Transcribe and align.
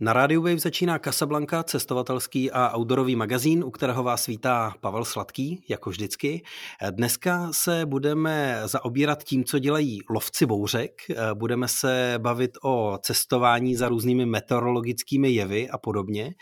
Na 0.00 0.12
rádiu 0.12 0.42
Wave 0.42 0.58
začíná 0.58 0.98
Casablanca, 0.98 1.62
cestovatelský 1.62 2.50
a 2.50 2.76
outdoorový 2.76 3.16
magazín, 3.16 3.64
u 3.64 3.70
kterého 3.70 4.02
vás 4.02 4.26
vítá 4.26 4.74
Pavel 4.80 5.04
Sladký, 5.04 5.64
jako 5.68 5.90
vždycky. 5.90 6.42
Dneska 6.90 7.48
se 7.52 7.86
budeme 7.86 8.60
zaobírat 8.64 9.24
tím, 9.24 9.44
co 9.44 9.58
dělají 9.58 10.00
lovci 10.10 10.46
bouřek. 10.46 10.92
Budeme 11.34 11.68
se 11.68 12.14
bavit 12.18 12.50
o 12.62 12.98
cestování 13.02 13.76
za 13.76 13.88
různými 13.88 14.26
meteorologickými 14.26 15.30
jevy 15.30 15.70
a 15.70 15.78
podobně. 15.78 16.34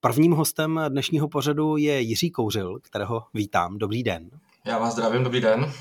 Prvním 0.00 0.32
hostem 0.32 0.80
dnešního 0.88 1.28
pořadu 1.28 1.76
je 1.76 2.00
Jiří 2.00 2.30
Kouřil, 2.30 2.78
kterého 2.82 3.22
vítám. 3.34 3.78
Dobrý 3.78 4.02
den. 4.02 4.30
Já 4.66 4.78
vás 4.78 4.92
zdravím, 4.92 5.24
dobrý 5.24 5.40
den. 5.40 5.72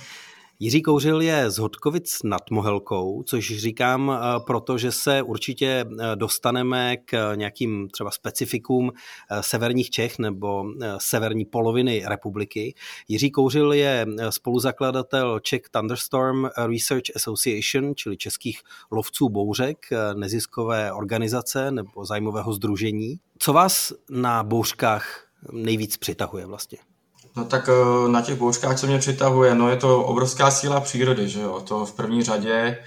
Jiří 0.63 0.81
Kouřil 0.81 1.21
je 1.21 1.51
z 1.51 1.57
Hodkovic 1.57 2.23
nad 2.23 2.51
Mohelkou, 2.51 3.23
což 3.23 3.57
říkám 3.57 4.11
eh, 4.11 4.39
proto, 4.47 4.77
že 4.77 4.91
se 4.91 5.21
určitě 5.21 5.85
eh, 5.85 6.15
dostaneme 6.15 6.97
k 6.97 7.35
nějakým 7.35 7.89
třeba 7.89 8.11
specifikům 8.11 8.91
eh, 8.91 9.43
severních 9.43 9.89
Čech 9.89 10.19
nebo 10.19 10.65
severní 10.97 11.45
poloviny 11.45 12.03
republiky. 12.07 12.73
Jiří 13.07 13.31
Kouřil 13.31 13.73
je 13.73 14.05
spoluzakladatel 14.29 15.39
Czech 15.39 15.61
Thunderstorm 15.71 16.45
Research 16.45 17.15
Association, 17.15 17.95
čili 17.95 18.17
českých 18.17 18.61
lovců 18.91 19.29
bouřek, 19.29 19.77
neziskové 20.13 20.93
organizace 20.93 21.71
nebo 21.71 22.05
zájmového 22.05 22.53
združení. 22.53 23.19
Co 23.39 23.53
vás 23.53 23.93
na 24.09 24.43
bouřkách 24.43 25.25
nejvíc 25.51 25.97
přitahuje 25.97 26.45
vlastně? 26.45 26.90
No 27.35 27.45
tak 27.45 27.69
eh, 27.69 28.09
na 28.09 28.21
těch 28.21 28.35
bouřkách, 28.35 28.79
co 28.79 28.87
mě 28.87 28.97
přitahuje, 28.97 29.55
no 29.55 29.69
je 29.69 29.77
to 29.77 30.03
obrovská 30.03 30.51
síla 30.51 30.79
přírody, 30.79 31.29
že 31.29 31.41
jo, 31.41 31.63
to 31.67 31.85
v 31.85 31.93
první 31.93 32.23
řadě 32.23 32.77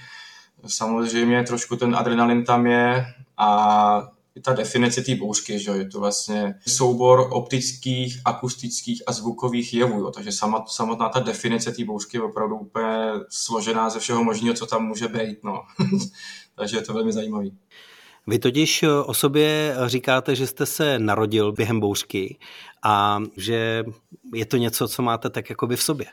samozřejmě 0.67 1.43
trošku 1.43 1.75
ten 1.75 1.95
adrenalin 1.95 2.45
tam 2.45 2.67
je 2.67 3.05
a 3.37 4.09
i 4.35 4.41
ta 4.41 4.53
definice 4.53 5.01
té 5.01 5.15
bouřky, 5.15 5.59
že 5.59 5.69
jo, 5.69 5.77
je 5.77 5.85
to 5.85 5.99
vlastně 5.99 6.55
soubor 6.67 7.27
optických, 7.31 8.21
akustických 8.25 9.03
a 9.07 9.11
zvukových 9.11 9.73
jevů, 9.73 9.99
jo, 9.99 10.11
takže 10.11 10.31
samotná 10.67 11.09
ta 11.09 11.19
definice 11.19 11.71
té 11.71 11.85
bouřky 11.85 12.17
je 12.17 12.21
opravdu 12.21 12.55
úplně 12.55 13.11
složená 13.29 13.89
ze 13.89 13.99
všeho 13.99 14.23
možného, 14.23 14.55
co 14.55 14.65
tam 14.65 14.85
může 14.85 15.07
být, 15.07 15.43
no. 15.43 15.61
takže 16.55 16.77
je 16.77 16.81
to 16.81 16.93
velmi 16.93 17.13
zajímavý. 17.13 17.57
Vy 18.27 18.39
totiž 18.39 18.83
o 19.05 19.13
sobě 19.13 19.75
říkáte, 19.85 20.35
že 20.35 20.47
jste 20.47 20.65
se 20.65 20.99
narodil 20.99 21.51
během 21.51 21.79
bouřky 21.79 22.37
a 22.83 23.19
že 23.37 23.83
je 24.33 24.45
to 24.45 24.57
něco, 24.57 24.87
co 24.87 25.01
máte 25.01 25.29
tak 25.29 25.49
jakoby 25.49 25.75
v 25.75 25.83
sobě. 25.83 26.05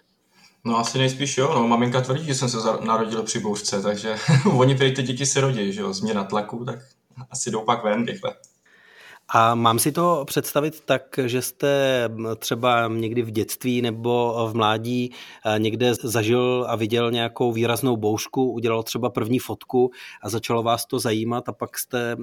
No 0.65 0.79
asi 0.79 0.99
nejspíš 0.99 1.39
jo, 1.39 1.55
no 1.55 1.69
maminka 1.69 2.01
tvrdí, 2.01 2.25
že 2.25 2.35
jsem 2.35 2.49
se 2.49 2.59
narodil 2.85 3.23
při 3.23 3.39
bouřce, 3.39 3.83
takže 3.83 4.17
oni 4.57 4.75
prý 4.75 4.95
ty 4.95 5.03
děti 5.03 5.27
se 5.27 5.41
rodí, 5.41 5.73
že 5.73 5.81
jo, 5.81 5.93
změna 5.93 6.25
tlaku, 6.25 6.65
tak 6.65 6.79
asi 7.31 7.51
jdou 7.51 7.65
pak 7.65 7.85
ven 7.85 8.07
rychle. 8.07 8.35
A 9.35 9.55
mám 9.55 9.79
si 9.79 9.93
to 9.93 10.25
představit 10.27 10.81
tak, 10.81 11.03
že 11.27 11.43
jste 11.43 12.05
třeba 12.39 12.89
někdy 12.89 13.23
v 13.23 13.31
dětství 13.31 13.83
nebo 13.83 14.35
v 14.53 14.57
mládí 14.57 15.15
eh, 15.47 15.59
někde 15.59 15.95
zažil 15.95 16.67
a 16.69 16.77
viděl 16.77 17.11
nějakou 17.11 17.53
výraznou 17.53 17.97
boušku, 17.97 18.53
udělal 18.53 18.83
třeba 18.83 19.11
první 19.11 19.39
fotku 19.39 19.91
a 20.23 20.29
začalo 20.29 20.63
vás 20.63 20.87
to 20.87 20.99
zajímat 20.99 21.49
a 21.49 21.53
pak 21.53 21.79
jste 21.79 22.17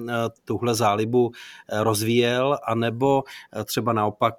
tuhle 0.44 0.74
zálibu 0.74 1.30
eh, 1.68 1.84
rozvíjel, 1.84 2.58
anebo 2.66 3.22
třeba 3.64 3.92
naopak 3.92 4.34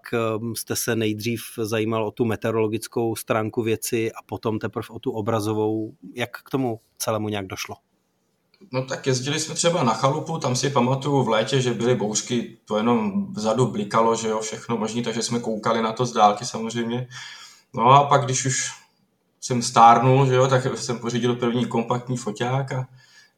jste 0.55 0.75
se 0.75 0.95
nejdřív 0.95 1.41
zajímal 1.57 2.07
o 2.07 2.11
tu 2.11 2.25
meteorologickou 2.25 3.15
stránku 3.15 3.61
věci 3.61 4.11
a 4.11 4.21
potom 4.25 4.59
teprve 4.59 4.87
o 4.89 4.99
tu 4.99 5.11
obrazovou. 5.11 5.93
Jak 6.15 6.29
k 6.31 6.49
tomu 6.49 6.79
celému 6.97 7.29
nějak 7.29 7.47
došlo? 7.47 7.90
No 8.71 8.85
tak 8.85 9.07
jezdili 9.07 9.39
jsme 9.39 9.55
třeba 9.55 9.83
na 9.83 9.93
chalupu, 9.93 10.37
tam 10.37 10.55
si 10.55 10.69
pamatuju 10.69 11.23
v 11.23 11.29
létě, 11.29 11.61
že 11.61 11.73
byly 11.73 11.95
bouřky, 11.95 12.57
to 12.65 12.77
jenom 12.77 13.27
vzadu 13.33 13.67
blikalo, 13.67 14.15
že 14.15 14.27
jo, 14.27 14.39
všechno 14.39 14.77
možný, 14.77 15.03
takže 15.03 15.21
jsme 15.21 15.39
koukali 15.39 15.81
na 15.81 15.91
to 15.91 16.05
z 16.05 16.13
dálky 16.13 16.45
samozřejmě. 16.45 17.07
No 17.73 17.89
a 17.89 18.03
pak, 18.03 18.25
když 18.25 18.45
už 18.45 18.71
jsem 19.41 19.61
stárnul, 19.61 20.25
že 20.25 20.35
jo, 20.35 20.47
tak 20.47 20.77
jsem 20.77 20.99
pořídil 20.99 21.35
první 21.35 21.65
kompaktní 21.65 22.17
foťák 22.17 22.71
a 22.71 22.87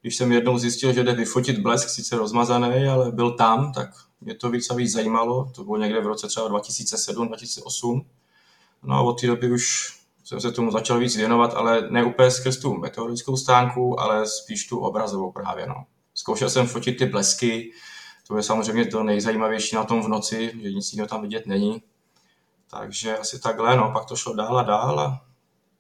když 0.02 0.16
jsem 0.16 0.32
jednou 0.32 0.58
zjistil, 0.58 0.94
že 0.94 1.04
jde 1.04 1.14
vyfotit 1.14 1.60
blesk, 1.60 1.90
sice 1.90 2.18
rozmazaný, 2.18 2.88
ale 2.88 3.12
byl 3.12 3.32
tam, 3.32 3.72
tak 3.72 3.90
mě 4.22 4.36
to 4.36 4.50
víc 4.50 4.70
a 4.70 4.74
víc 4.74 4.92
zajímalo. 4.92 5.52
To 5.56 5.64
bylo 5.64 5.78
někde 5.78 6.02
v 6.02 6.08
roce 6.08 6.28
třeba 6.28 6.50
2007-2008. 6.50 8.06
No 8.84 8.96
a 8.96 9.02
od 9.02 9.22
té 9.22 9.28
doby 9.28 9.52
už 9.52 9.94
jsem 10.24 10.42
se 10.42 10.52
tomu 10.52 10.72
začal 10.72 11.00
víc 11.00 11.18
věnovat, 11.18 11.54
ale 11.54 11.88
ne 11.90 12.04
úplně 12.04 12.32
skrz 12.32 12.58
tu 12.58 12.74
meteorickou 12.74 13.38
stánku, 13.38 14.00
ale 14.00 14.28
spíš 14.28 14.68
tu 14.68 14.80
obrazovou 14.80 15.32
právě. 15.32 15.68
No. 15.68 15.76
Zkoušel 16.14 16.50
jsem 16.50 16.68
fotit 16.68 16.98
ty 16.98 17.06
blesky, 17.06 17.72
to 18.28 18.38
je 18.38 18.44
samozřejmě 18.44 18.86
to 18.86 19.04
nejzajímavější 19.04 19.76
na 19.76 19.84
tom 19.84 20.02
v 20.02 20.08
noci, 20.08 20.52
že 20.62 20.72
nic 20.72 20.94
jiného 20.94 21.08
tam 21.08 21.22
vidět 21.22 21.48
není. 21.48 21.82
Takže 22.70 23.18
asi 23.18 23.40
takhle, 23.40 23.78
no, 23.78 23.92
pak 23.94 24.06
to 24.06 24.16
šlo 24.16 24.36
dál 24.36 24.58
a 24.58 24.64
dál 24.64 25.00
a 25.00 25.22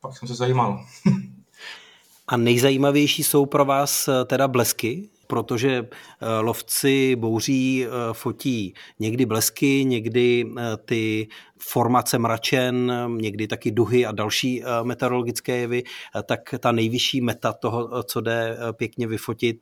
pak 0.02 0.18
jsem 0.18 0.28
se 0.28 0.36
zajímal. 0.36 0.86
a 2.28 2.38
nejzajímavější 2.38 3.24
jsou 3.24 3.46
pro 3.46 3.66
vás 3.66 4.08
eh, 4.08 4.26
teda 4.26 4.48
blesky? 4.48 5.10
protože 5.28 5.88
eh, 5.88 6.40
lovci 6.40 7.16
bouří 7.16 7.86
eh, 7.86 7.90
fotí 8.12 8.74
někdy 9.00 9.26
blesky, 9.26 9.86
někdy 9.86 10.46
ty 10.86 11.28
formace 11.70 12.18
mračen, 12.18 12.94
někdy 13.18 13.48
taky 13.48 13.72
duhy 13.72 14.06
a 14.06 14.12
další 14.12 14.64
eh, 14.64 14.68
meteorologické 14.84 15.58
jevy, 15.58 15.84
eh, 15.84 16.24
tak 16.24 16.56
ta 16.60 16.72
nejvyšší 16.72 17.22
meta 17.22 17.54
toho, 17.54 18.00
eh, 18.00 18.04
co 18.04 18.22
jde 18.22 18.58
pěkně 18.72 19.08
vyfotit, 19.08 19.58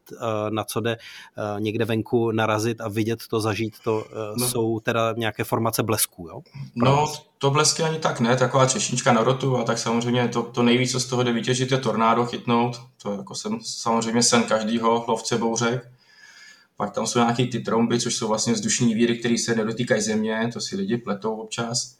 na 0.50 0.63
co 0.63 0.79
jde 0.79 0.97
někde 1.59 1.85
venku 1.85 2.31
narazit 2.31 2.81
a 2.81 2.88
vidět 2.88 3.19
to, 3.29 3.40
zažít 3.40 3.73
to, 3.84 4.06
no. 4.38 4.50
jsou 4.50 4.79
teda 4.79 5.13
nějaké 5.17 5.44
formace 5.44 5.84
blesků, 5.84 6.28
jo? 6.28 6.41
No, 6.75 7.13
to 7.38 7.51
blesky 7.51 7.84
ani 7.84 8.00
tak 8.00 8.19
ne, 8.19 8.38
taková 8.38 8.66
češnička 8.66 9.13
na 9.13 9.23
rotu 9.23 9.57
a 9.57 9.63
tak 9.63 9.78
samozřejmě 9.78 10.28
to, 10.28 10.44
to 10.44 10.63
nejvíc, 10.63 10.91
co 10.91 11.00
z 11.00 11.06
toho 11.06 11.23
jde 11.23 11.34
vytěžit, 11.34 11.72
je 11.72 11.78
tornádo 11.78 12.25
chytnout. 12.25 12.81
To 13.03 13.11
je 13.11 13.17
jako 13.17 13.35
jsem, 13.35 13.59
samozřejmě 13.61 14.23
sen 14.23 14.44
každýho 14.44 15.06
lovce 15.07 15.38
bouřek. 15.38 15.91
Pak 16.81 16.91
tam 16.91 17.07
jsou 17.07 17.19
nějaké 17.19 17.45
ty 17.45 17.59
tromby, 17.59 17.99
což 17.99 18.15
jsou 18.15 18.27
vlastně 18.27 18.53
vzdušní 18.53 18.93
víry, 18.93 19.17
které 19.17 19.37
se 19.37 19.55
nedotýkají 19.55 20.01
země, 20.01 20.49
to 20.53 20.61
si 20.61 20.75
lidi 20.75 20.97
pletou 20.97 21.35
občas. 21.35 21.97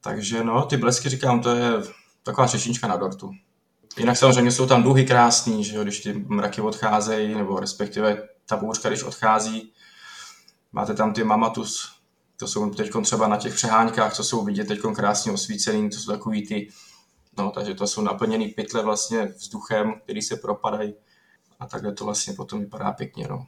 Takže 0.00 0.44
no, 0.44 0.64
ty 0.64 0.76
blesky 0.76 1.08
říkám, 1.08 1.40
to 1.40 1.50
je 1.50 1.72
taková 2.22 2.48
češnička 2.48 2.88
na 2.88 2.96
dortu. 2.96 3.30
Jinak 3.98 4.16
samozřejmě 4.16 4.52
jsou 4.52 4.66
tam 4.66 4.82
duhy 4.82 5.06
krásný, 5.06 5.64
že 5.64 5.76
jo, 5.76 5.82
když 5.82 6.00
ty 6.00 6.12
mraky 6.12 6.60
odcházejí, 6.60 7.34
nebo 7.34 7.60
respektive 7.60 8.28
ta 8.46 8.56
bouřka, 8.56 8.88
když 8.88 9.02
odchází. 9.02 9.72
Máte 10.72 10.94
tam 10.94 11.12
ty 11.12 11.24
mamatus, 11.24 11.92
to 12.36 12.46
jsou 12.46 12.70
teď 12.70 12.90
třeba 13.02 13.28
na 13.28 13.36
těch 13.36 13.54
přeháňkách, 13.54 14.14
co 14.14 14.24
jsou 14.24 14.44
vidět 14.44 14.68
teď 14.68 14.80
krásně 14.94 15.32
osvícený, 15.32 15.90
to 15.90 15.96
jsou 15.96 16.12
takový 16.12 16.46
ty, 16.46 16.68
no, 17.38 17.50
takže 17.50 17.74
to 17.74 17.86
jsou 17.86 18.00
naplněný 18.02 18.48
pytle 18.48 18.82
vlastně 18.82 19.26
vzduchem, 19.26 19.94
který 20.04 20.22
se 20.22 20.36
propadají 20.36 20.94
a 21.60 21.66
takhle 21.66 21.92
to 21.92 22.04
vlastně 22.04 22.32
potom 22.32 22.60
vypadá 22.60 22.92
pěkně, 22.92 23.26
no. 23.30 23.46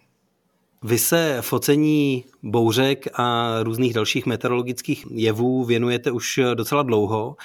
Vy 0.87 0.99
se 0.99 1.39
focení 1.41 2.25
bouřek 2.43 3.07
a 3.15 3.51
různých 3.63 3.95
dalších 3.95 4.27
meteorologických 4.27 5.07
jevů 5.11 5.65
věnujete 5.65 6.11
už 6.11 6.41
docela 6.55 6.83
dlouho. 6.83 7.37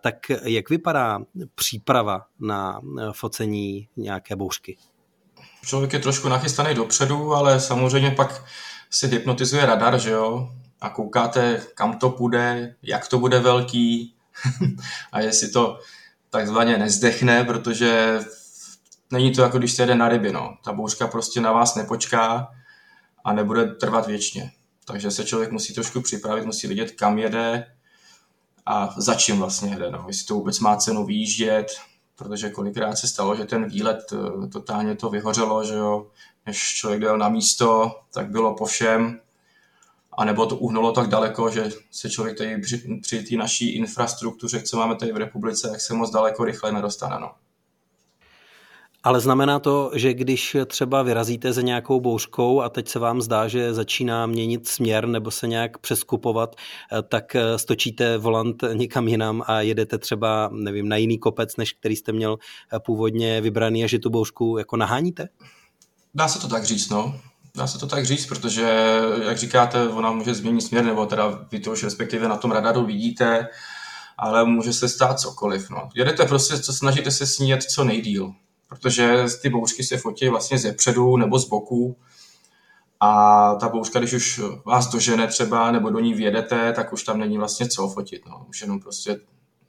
Tak 0.00 0.14
jak 0.44 0.70
vypadá 0.70 1.18
příprava 1.54 2.26
na 2.40 2.80
focení 3.12 3.88
nějaké 3.96 4.36
bouřky? 4.36 4.76
Člověk 5.64 5.92
je 5.92 5.98
trošku 5.98 6.28
nachystaný 6.28 6.74
dopředu, 6.74 7.34
ale 7.34 7.60
samozřejmě 7.60 8.10
pak 8.10 8.44
se 8.90 9.06
hypnotizuje 9.06 9.66
radar, 9.66 9.98
že 9.98 10.10
jo? 10.10 10.48
A 10.80 10.90
koukáte, 10.90 11.62
kam 11.74 11.98
to 11.98 12.10
půjde, 12.10 12.74
jak 12.82 13.08
to 13.08 13.18
bude 13.18 13.38
velký 13.38 14.14
a 15.12 15.20
jestli 15.20 15.50
to 15.50 15.78
takzvaně 16.30 16.78
nezdechne, 16.78 17.44
protože 17.44 18.20
není 19.10 19.32
to 19.32 19.42
jako 19.42 19.58
když 19.58 19.72
se 19.72 19.82
jede 19.82 19.94
na 19.94 20.08
ryby, 20.08 20.32
no. 20.32 20.56
Ta 20.64 20.72
bouřka 20.72 21.06
prostě 21.06 21.40
na 21.40 21.52
vás 21.52 21.74
nepočká, 21.74 22.48
a 23.24 23.32
nebude 23.32 23.66
trvat 23.66 24.06
věčně. 24.06 24.52
Takže 24.84 25.10
se 25.10 25.24
člověk 25.24 25.52
musí 25.52 25.74
trošku 25.74 26.00
připravit, 26.00 26.46
musí 26.46 26.66
vidět, 26.66 26.90
kam 26.90 27.18
jede 27.18 27.66
a 28.66 28.94
za 28.96 29.14
čím 29.14 29.38
vlastně 29.38 29.70
jede. 29.70 29.90
No. 29.90 30.04
Jestli 30.06 30.26
to 30.26 30.34
vůbec 30.34 30.60
má 30.60 30.76
cenu 30.76 31.06
výjíždět, 31.06 31.66
protože 32.16 32.50
kolikrát 32.50 32.96
se 32.96 33.08
stalo, 33.08 33.36
že 33.36 33.44
ten 33.44 33.64
výlet 33.64 34.12
eh, 34.12 34.48
totálně 34.48 34.96
to 34.96 35.10
vyhořelo, 35.10 35.64
že 35.64 35.74
jo, 35.74 36.10
než 36.46 36.74
člověk 36.74 37.00
dojel 37.00 37.18
na 37.18 37.28
místo, 37.28 38.00
tak 38.12 38.30
bylo 38.30 38.54
po 38.54 38.66
všem, 38.66 39.20
a 40.12 40.24
nebo 40.24 40.46
to 40.46 40.56
uhnulo 40.56 40.92
tak 40.92 41.08
daleko, 41.08 41.50
že 41.50 41.70
se 41.90 42.10
člověk 42.10 42.38
tady 42.38 42.58
při, 42.58 43.00
při 43.02 43.22
té 43.22 43.36
naší 43.36 43.74
infrastruktuře, 43.76 44.62
co 44.62 44.76
máme 44.76 44.96
tady 44.96 45.12
v 45.12 45.16
republice, 45.16 45.68
jak 45.72 45.80
se 45.80 45.94
moc 45.94 46.10
daleko 46.10 46.44
rychle 46.44 46.72
nedostane. 46.72 47.16
No. 47.20 47.32
Ale 49.04 49.20
znamená 49.20 49.58
to, 49.58 49.90
že 49.94 50.14
když 50.14 50.56
třeba 50.66 51.02
vyrazíte 51.02 51.52
za 51.52 51.62
nějakou 51.62 52.00
bouřkou 52.00 52.60
a 52.60 52.68
teď 52.68 52.88
se 52.88 52.98
vám 52.98 53.22
zdá, 53.22 53.48
že 53.48 53.74
začíná 53.74 54.26
měnit 54.26 54.68
směr 54.68 55.06
nebo 55.08 55.30
se 55.30 55.46
nějak 55.46 55.78
přeskupovat, 55.78 56.56
eh, 56.92 57.02
tak 57.02 57.36
eh, 57.36 57.58
stočíte 57.58 58.18
volant 58.18 58.64
někam 58.72 59.08
jinam 59.08 59.42
a 59.46 59.60
jedete 59.60 59.98
třeba, 59.98 60.50
nevím, 60.52 60.88
na 60.88 60.96
jiný 60.96 61.18
kopec, 61.18 61.56
než 61.56 61.72
který 61.72 61.96
jste 61.96 62.12
měl 62.12 62.38
eh, 62.72 62.78
původně 62.80 63.40
vybraný 63.40 63.84
a 63.84 63.86
že 63.86 63.98
tu 63.98 64.10
bouřku 64.10 64.58
jako 64.58 64.76
naháníte? 64.76 65.28
Dá 66.14 66.28
se 66.28 66.40
to 66.40 66.48
tak 66.48 66.64
říct, 66.64 66.90
no. 66.90 67.20
Dá 67.56 67.66
se 67.66 67.78
to 67.78 67.86
tak 67.86 68.06
říct, 68.06 68.26
protože, 68.26 69.00
jak 69.26 69.38
říkáte, 69.38 69.88
ona 69.88 70.12
může 70.12 70.34
změnit 70.34 70.60
směr, 70.60 70.84
nebo 70.84 71.06
teda 71.06 71.46
vy 71.52 71.60
to 71.60 71.72
už 71.72 71.84
respektive 71.84 72.28
na 72.28 72.36
tom 72.36 72.50
radaru 72.50 72.86
vidíte, 72.86 73.48
ale 74.18 74.44
může 74.44 74.72
se 74.72 74.88
stát 74.88 75.20
cokoliv. 75.20 75.70
No. 75.70 75.88
Jedete 75.94 76.24
prostě, 76.24 76.58
co 76.58 76.72
snažíte 76.72 77.10
se 77.10 77.26
sníjet 77.26 77.62
co 77.62 77.84
nejdíl 77.84 78.34
protože 78.72 79.24
ty 79.42 79.48
bouřky 79.48 79.84
se 79.84 79.98
fotí 79.98 80.28
vlastně 80.28 80.58
ze 80.58 80.72
předu 80.72 81.16
nebo 81.16 81.38
z 81.38 81.48
boku 81.48 81.96
a 83.00 83.54
ta 83.54 83.68
bouřka, 83.68 83.98
když 83.98 84.12
už 84.12 84.40
vás 84.64 84.90
dožene 84.90 85.26
třeba 85.26 85.72
nebo 85.72 85.90
do 85.90 86.00
ní 86.00 86.14
vjedete, 86.14 86.72
tak 86.72 86.92
už 86.92 87.02
tam 87.02 87.18
není 87.18 87.38
vlastně 87.38 87.68
co 87.68 87.88
fotit. 87.88 88.26
No. 88.26 88.46
Už 88.48 88.60
jenom 88.60 88.80
prostě 88.80 89.20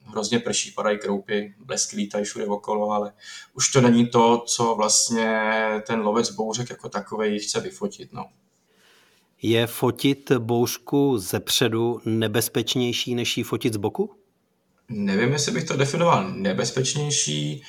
hrozně 0.02 0.38
prší, 0.38 0.70
padají 0.70 0.98
kroupy, 0.98 1.54
blesky 1.64 1.96
lítají 1.96 2.24
všude 2.24 2.46
okolo, 2.46 2.90
ale 2.90 3.12
už 3.54 3.68
to 3.68 3.80
není 3.80 4.06
to, 4.06 4.44
co 4.46 4.74
vlastně 4.74 5.50
ten 5.86 6.00
lovec 6.00 6.30
bouřek 6.30 6.70
jako 6.70 6.88
takový 6.88 7.38
chce 7.38 7.60
vyfotit. 7.60 8.12
No. 8.12 8.24
Je 9.42 9.66
fotit 9.66 10.32
bouřku 10.32 11.18
ze 11.18 11.40
předu 11.40 12.00
nebezpečnější, 12.04 13.14
než 13.14 13.36
ji 13.36 13.44
fotit 13.44 13.74
z 13.74 13.76
boku? 13.76 14.10
Nevím, 14.88 15.32
jestli 15.32 15.52
bych 15.52 15.64
to 15.64 15.76
definoval 15.76 16.30
nebezpečnější. 16.30 17.62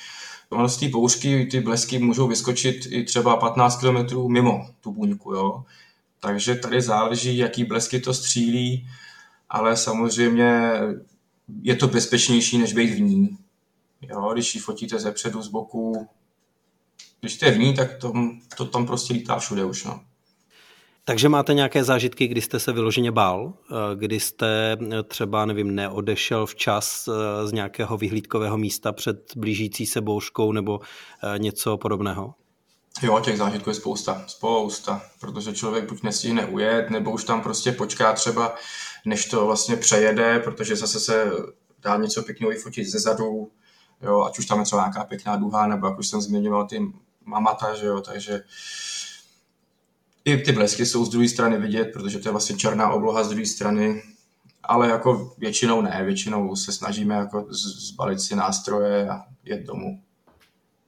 Ono 0.50 0.68
z 0.68 0.76
té 0.76 0.88
bouřky 0.88 1.46
ty 1.46 1.60
blesky 1.60 1.98
můžou 1.98 2.28
vyskočit 2.28 2.86
i 2.90 3.04
třeba 3.04 3.36
15 3.36 3.80
km 3.80 4.32
mimo 4.32 4.70
tu 4.80 4.92
buňku, 4.92 5.34
jo. 5.34 5.64
Takže 6.20 6.54
tady 6.54 6.80
záleží, 6.80 7.36
jaký 7.36 7.64
blesky 7.64 8.00
to 8.00 8.14
střílí, 8.14 8.88
ale 9.48 9.76
samozřejmě 9.76 10.72
je 11.62 11.76
to 11.76 11.88
bezpečnější, 11.88 12.58
než 12.58 12.72
být 12.72 12.94
v 12.94 13.00
ní. 13.00 13.38
Jo, 14.02 14.30
když 14.32 14.54
ji 14.54 14.60
fotíte 14.60 14.98
ze 14.98 15.12
předu, 15.12 15.42
z 15.42 15.48
boku, 15.48 16.08
když 17.20 17.34
jste 17.34 17.50
v 17.50 17.58
ní, 17.58 17.74
tak 17.74 17.96
to, 17.96 18.12
to 18.56 18.64
tam 18.64 18.86
prostě 18.86 19.12
lítá 19.12 19.38
všude 19.38 19.64
už. 19.64 19.84
No. 19.84 20.00
Takže 21.08 21.28
máte 21.28 21.54
nějaké 21.54 21.84
zážitky, 21.84 22.26
kdy 22.26 22.40
jste 22.40 22.60
se 22.60 22.72
vyloženě 22.72 23.12
bál, 23.12 23.52
eh, 23.52 23.74
kdy 23.96 24.20
jste 24.20 24.76
eh, 24.92 25.02
třeba, 25.02 25.46
nevím, 25.46 25.74
neodešel 25.74 26.46
včas 26.46 27.08
eh, 27.08 27.46
z 27.46 27.52
nějakého 27.52 27.96
vyhlídkového 27.96 28.58
místa 28.58 28.92
před 28.92 29.16
blížící 29.36 29.86
se 29.86 30.00
bouřkou 30.00 30.52
nebo 30.52 30.80
něco 31.38 31.76
podobného? 31.76 32.34
Jo, 33.02 33.20
těch 33.20 33.38
zážitků 33.38 33.70
je 33.70 33.74
spousta, 33.74 34.24
spousta, 34.26 35.02
protože 35.20 35.52
člověk 35.52 35.88
buď 35.88 36.02
nestihne 36.02 36.46
ujet, 36.46 36.90
nebo 36.90 37.10
už 37.10 37.24
tam 37.24 37.42
prostě 37.42 37.72
počká 37.72 38.12
třeba, 38.12 38.54
než 39.04 39.26
to 39.26 39.46
vlastně 39.46 39.76
přejede, 39.76 40.38
protože 40.38 40.76
zase 40.76 41.00
se 41.00 41.32
dá 41.82 41.96
něco 41.96 42.22
pěkného 42.22 42.50
vyfotit 42.50 42.88
ze 42.88 42.98
zadu, 42.98 43.50
jo, 44.02 44.22
ať 44.22 44.38
už 44.38 44.46
tam 44.46 44.58
je 44.58 44.64
třeba 44.64 44.82
nějaká 44.82 45.04
pěkná 45.04 45.36
duha, 45.36 45.66
nebo 45.66 45.86
jak 45.86 45.98
už 45.98 46.08
jsem 46.08 46.20
zmiňoval 46.20 46.66
ty 46.66 46.92
mamata, 47.24 47.74
že 47.74 47.86
jo, 47.86 48.00
takže 48.00 48.32
uh, 48.34 48.40
i 50.26 50.36
ty 50.36 50.52
blesky 50.52 50.86
jsou 50.86 51.04
z 51.04 51.08
druhé 51.08 51.28
strany 51.28 51.58
vidět, 51.58 51.84
protože 51.92 52.18
to 52.18 52.28
je 52.28 52.32
vlastně 52.32 52.56
černá 52.56 52.90
obloha 52.90 53.24
z 53.24 53.28
druhé 53.28 53.46
strany, 53.46 54.02
ale 54.62 54.88
jako 54.88 55.34
většinou 55.38 55.80
ne, 55.80 56.02
většinou 56.04 56.56
se 56.56 56.72
snažíme 56.72 57.14
jako 57.14 57.46
zbalit 57.50 58.20
si 58.20 58.36
nástroje 58.36 59.08
a 59.08 59.24
jet 59.44 59.66
domů. 59.66 60.00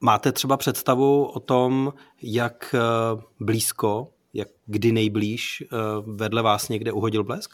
Máte 0.01 0.33
třeba 0.33 0.57
představu 0.57 1.25
o 1.25 1.41
tom, 1.41 1.93
jak 2.23 2.75
eh, 2.75 2.81
blízko, 3.41 4.09
jak 4.35 4.49
kdy 4.67 4.93
nejblíž 4.93 5.63
eh, 5.63 5.77
vedle 6.07 6.43
vás 6.43 6.69
někde 6.69 6.93
uhodil 6.93 7.25
blesk? 7.25 7.51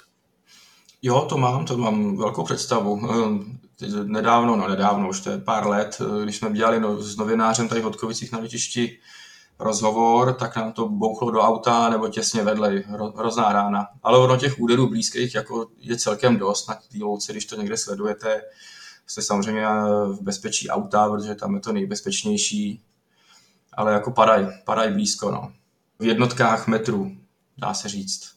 Jo, 1.02 1.26
to 1.28 1.38
mám, 1.38 1.64
to 1.64 1.76
mám 1.76 2.16
velkou 2.16 2.44
představu. 2.44 3.00
Eh, 3.10 4.04
nedávno, 4.04 4.56
no 4.56 4.68
nedávno, 4.68 5.08
už 5.08 5.20
to 5.20 5.30
je 5.30 5.38
pár 5.38 5.66
let, 5.66 5.98
když 6.22 6.36
jsme 6.36 6.52
dělali 6.52 6.80
no, 6.80 7.02
s 7.02 7.16
novinářem 7.16 7.68
tady 7.68 7.80
v 7.80 7.84
Hodkovicích 7.84 8.32
na 8.32 8.38
letišti 8.38 8.98
rozhovor, 9.58 10.34
tak 10.34 10.56
nám 10.56 10.72
to 10.72 10.88
bouchlo 10.88 11.30
do 11.30 11.40
auta 11.40 11.88
nebo 11.88 12.08
těsně 12.08 12.42
vedle, 12.42 12.82
hrozná 13.16 13.52
rána. 13.52 13.86
Ale 14.02 14.18
ono 14.18 14.36
těch 14.36 14.60
úderů 14.60 14.88
blízkých 14.88 15.34
jako 15.34 15.66
je 15.78 15.96
celkem 15.96 16.36
dost 16.36 16.68
na 16.68 16.74
té 16.74 16.98
louce, 17.00 17.32
když 17.32 17.44
to 17.44 17.56
někde 17.56 17.76
sledujete. 17.76 18.42
Jste 19.06 19.22
samozřejmě 19.22 19.66
v 20.06 20.18
bezpečí 20.22 20.68
auta, 20.68 21.08
protože 21.10 21.34
tam 21.34 21.54
je 21.54 21.60
to 21.60 21.72
nejbezpečnější, 21.72 22.82
ale 23.72 23.92
jako 23.92 24.10
padají, 24.10 24.46
padají 24.64 24.92
blízko, 24.92 25.30
no. 25.30 25.52
V 25.98 26.04
jednotkách 26.04 26.66
metrů, 26.66 27.10
dá 27.58 27.74
se 27.74 27.88
říct. 27.88 28.34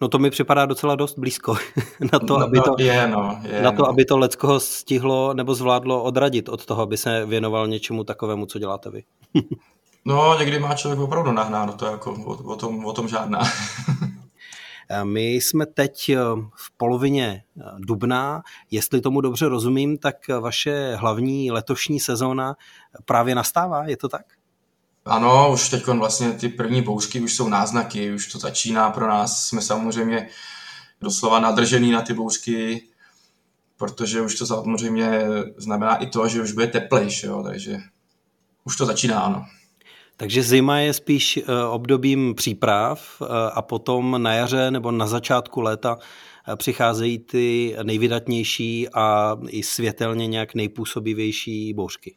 No 0.00 0.08
to 0.08 0.18
mi 0.18 0.30
připadá 0.30 0.66
docela 0.66 0.94
dost 0.94 1.18
blízko 1.18 1.56
na 2.12 2.18
to, 2.18 2.38
no, 2.38 2.44
aby 2.44 2.60
to, 2.60 2.76
je, 2.78 3.08
no, 3.08 3.40
je, 3.42 3.62
na 3.62 3.72
to, 3.72 3.82
no. 3.82 3.88
aby 3.88 4.04
to 4.04 4.18
Leckoho 4.18 4.60
stihlo 4.60 5.34
nebo 5.34 5.54
zvládlo 5.54 6.02
odradit 6.02 6.48
od 6.48 6.66
toho, 6.66 6.82
aby 6.82 6.96
se 6.96 7.26
věnoval 7.26 7.68
něčemu 7.68 8.04
takovému, 8.04 8.46
co 8.46 8.58
děláte 8.58 8.90
vy. 8.90 9.04
No, 10.04 10.38
někdy 10.38 10.58
má 10.58 10.74
člověk 10.74 11.00
opravdu 11.00 11.32
nahnáno, 11.32 11.72
to 11.72 11.86
je 11.86 11.92
jako 11.92 12.12
o, 12.12 12.34
o, 12.34 12.56
tom, 12.56 12.84
o 12.84 12.92
tom 12.92 13.08
žádná. 13.08 13.40
My 15.04 15.34
jsme 15.34 15.66
teď 15.66 16.08
eh, 16.08 16.16
v 16.54 16.70
polovině 16.76 17.42
eh, 17.58 17.62
dubna. 17.78 18.42
Jestli 18.70 19.00
tomu 19.00 19.20
dobře 19.20 19.48
rozumím, 19.48 19.98
tak 19.98 20.16
vaše 20.40 20.96
hlavní 20.96 21.50
letošní 21.50 22.00
sezóna 22.00 22.56
právě 23.04 23.34
nastává, 23.34 23.86
je 23.86 23.96
to 23.96 24.08
tak? 24.08 24.22
Ano, 25.04 25.52
už 25.52 25.68
teď 25.68 25.86
vlastně 25.86 26.32
ty 26.32 26.48
první 26.48 26.82
bouřky 26.82 27.20
už 27.20 27.34
jsou 27.34 27.48
náznaky, 27.48 28.12
už 28.12 28.32
to 28.32 28.38
začíná 28.38 28.90
pro 28.90 29.08
nás. 29.08 29.46
Jsme 29.46 29.62
samozřejmě 29.62 30.28
doslova 31.00 31.40
nadržený 31.40 31.90
na 31.90 32.02
ty 32.02 32.14
bouřky, 32.14 32.88
protože 33.76 34.20
už 34.20 34.34
to 34.34 34.46
samozřejmě 34.46 35.22
znamená 35.56 35.96
i 35.96 36.06
to, 36.06 36.28
že 36.28 36.42
už 36.42 36.52
bude 36.52 36.66
teplejší, 36.66 37.26
jo, 37.26 37.42
takže 37.42 37.78
už 38.64 38.76
to 38.76 38.86
začíná, 38.86 39.20
ano. 39.20 39.46
Takže 40.20 40.42
zima 40.42 40.78
je 40.78 40.92
spíš 40.92 41.36
eh, 41.36 41.64
obdobím 41.64 42.34
příprav 42.34 43.22
eh, 43.22 43.26
a 43.52 43.62
potom 43.62 44.22
na 44.22 44.32
jaře 44.32 44.70
nebo 44.70 44.90
na 44.90 45.06
začátku 45.06 45.60
léta 45.60 45.98
eh, 46.48 46.56
přicházejí 46.56 47.18
ty 47.18 47.76
nejvydatnější 47.82 48.88
a 48.88 49.36
i 49.48 49.62
světelně 49.62 50.26
nějak 50.26 50.54
nejpůsobivější 50.54 51.74
bouřky. 51.74 52.16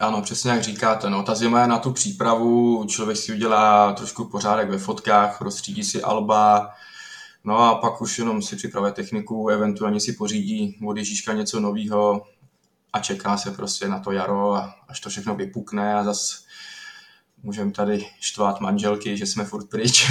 Ano, 0.00 0.22
přesně 0.22 0.50
jak 0.50 0.62
říkáte. 0.62 1.10
No, 1.10 1.22
ta 1.22 1.34
zima 1.34 1.60
je 1.60 1.66
na 1.66 1.78
tu 1.78 1.92
přípravu, 1.92 2.84
člověk 2.88 3.16
si 3.16 3.32
udělá 3.32 3.92
trošku 3.92 4.24
pořádek 4.24 4.70
ve 4.70 4.78
fotkách, 4.78 5.40
rozstřídí 5.40 5.84
si 5.84 6.02
alba, 6.02 6.70
no 7.44 7.58
a 7.58 7.74
pak 7.74 8.00
už 8.00 8.18
jenom 8.18 8.42
si 8.42 8.56
připravuje 8.56 8.92
techniku, 8.92 9.48
eventuálně 9.48 10.00
si 10.00 10.12
pořídí 10.12 10.78
od 10.86 10.96
Ježíška 10.96 11.32
něco 11.32 11.60
nového 11.60 12.22
a 12.92 13.00
čeká 13.00 13.36
se 13.36 13.50
prostě 13.50 13.88
na 13.88 13.98
to 13.98 14.12
jaro 14.12 14.56
až 14.88 15.00
to 15.00 15.10
všechno 15.10 15.34
vypukne 15.34 15.94
a 15.94 16.04
zase 16.04 16.46
můžeme 17.42 17.70
tady 17.70 18.06
štvát 18.20 18.60
manželky, 18.60 19.16
že 19.16 19.26
jsme 19.26 19.44
furt 19.44 19.68
pryč. 19.68 20.10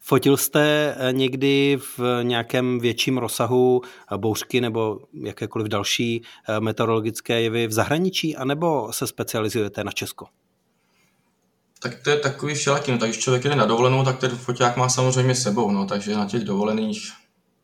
Fotil 0.00 0.36
jste 0.36 0.94
eh, 0.98 1.12
někdy 1.12 1.78
v 1.96 2.00
nějakém 2.22 2.78
větším 2.78 3.18
rozsahu 3.18 3.82
eh, 3.84 4.18
bouřky 4.18 4.60
nebo 4.60 4.98
jakékoliv 5.22 5.68
další 5.68 6.22
eh, 6.48 6.60
meteorologické 6.60 7.42
jevy 7.42 7.66
v 7.66 7.72
zahraničí, 7.72 8.36
anebo 8.36 8.92
se 8.92 9.06
specializujete 9.06 9.84
na 9.84 9.92
Česko? 9.92 10.26
Tak 11.82 12.02
to 12.02 12.10
je 12.10 12.16
takový 12.16 12.54
všelaký, 12.54 12.92
no, 12.92 12.98
tak 12.98 13.08
když 13.08 13.22
člověk 13.22 13.44
jde 13.44 13.56
na 13.56 13.66
dovolenou, 13.66 14.04
tak 14.04 14.18
ten 14.18 14.30
foťák 14.30 14.76
má 14.76 14.88
samozřejmě 14.88 15.34
sebou, 15.34 15.70
no, 15.70 15.86
takže 15.86 16.14
na 16.14 16.26
těch 16.26 16.44
dovolených 16.44 17.12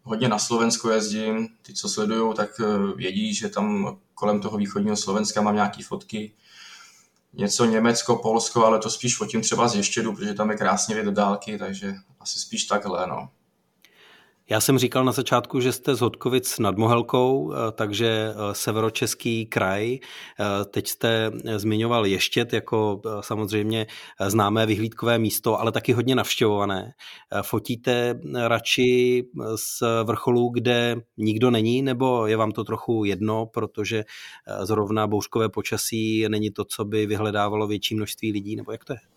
hodně 0.03 0.29
na 0.29 0.39
Slovensko 0.39 0.91
jezdím, 0.91 1.49
ty, 1.63 1.75
co 1.75 1.89
sledují, 1.89 2.35
tak 2.35 2.51
vědí, 2.97 3.35
že 3.35 3.49
tam 3.49 3.99
kolem 4.15 4.41
toho 4.41 4.57
východního 4.57 4.97
Slovenska 4.97 5.43
mám 5.43 5.55
nějaké 5.55 5.83
fotky, 5.83 6.35
něco 7.33 7.65
Německo, 7.65 8.17
Polsko, 8.17 8.67
ale 8.67 8.79
to 8.79 8.91
spíš 8.91 9.17
fotím 9.17 9.41
třeba 9.41 9.69
z 9.69 9.75
Ještědu, 9.75 10.13
protože 10.13 10.35
tam 10.35 10.51
je 10.51 10.57
krásně 10.57 10.95
vidět 10.95 11.15
dálky, 11.15 11.59
takže 11.59 11.95
asi 12.21 12.39
spíš 12.39 12.65
takhle, 12.65 13.07
no. 13.07 13.29
Já 14.53 14.61
jsem 14.61 14.79
říkal 14.79 15.05
na 15.05 15.13
začátku, 15.13 15.61
že 15.61 15.73
jste 15.73 15.95
z 15.95 16.01
Hodkovic 16.01 16.59
nad 16.59 16.77
Mohelkou, 16.77 17.53
eh, 17.53 17.73
takže 17.73 18.07
eh, 18.31 18.55
severočeský 18.55 19.47
kraj. 19.47 19.95
Eh, 19.95 20.65
teď 20.65 20.89
jste 20.89 21.33
zmiňoval 21.57 22.07
Ještět 22.07 22.53
jako 22.53 23.01
samozřejmě 23.21 23.87
známé 24.27 24.67
vyhlídkové 24.67 25.19
místo, 25.19 25.61
ale 25.61 25.73
taky 25.73 25.93
hodně 25.93 26.15
navštěvované. 26.15 26.93
Fotíte 27.43 28.21
radši 28.47 29.25
z 29.55 29.83
vrcholů, 30.05 30.51
kde 30.51 30.97
nikdo 31.17 31.51
není, 31.51 31.83
nebo 31.83 32.27
je 32.27 32.37
vám 32.37 32.53
to 32.53 32.65
trochu 32.65 33.05
jedno, 33.05 33.47
protože 33.47 34.05
zrovna 34.63 35.07
bouřkové 35.07 35.49
počasí 35.49 36.29
není 36.29 36.51
to, 36.51 36.65
co 36.65 36.85
by 36.85 37.07
vyhledávalo 37.07 37.67
větší 37.67 37.95
množství 37.95 38.33
lidí, 38.33 38.57
nebo 38.57 38.73
jak 38.73 38.85
to 38.85 38.93
je? 38.93 39.12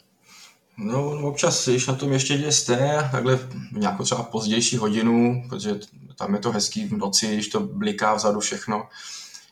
No, 0.78 1.28
občas, 1.28 1.68
když 1.68 1.88
na 1.88 1.96
tom 1.96 2.12
ještě 2.12 2.52
jste, 2.52 3.10
takhle 3.12 3.40
nějakou 3.72 4.04
třeba 4.04 4.24
pozdější 4.24 4.78
hodinu, 4.78 5.44
protože 5.50 5.80
tam 6.16 6.34
je 6.34 6.40
to 6.40 6.52
hezký 6.52 6.86
v 6.86 6.98
noci, 6.98 7.34
když 7.34 7.48
to 7.48 7.60
bliká 7.60 8.14
vzadu 8.14 8.40
všechno, 8.40 8.88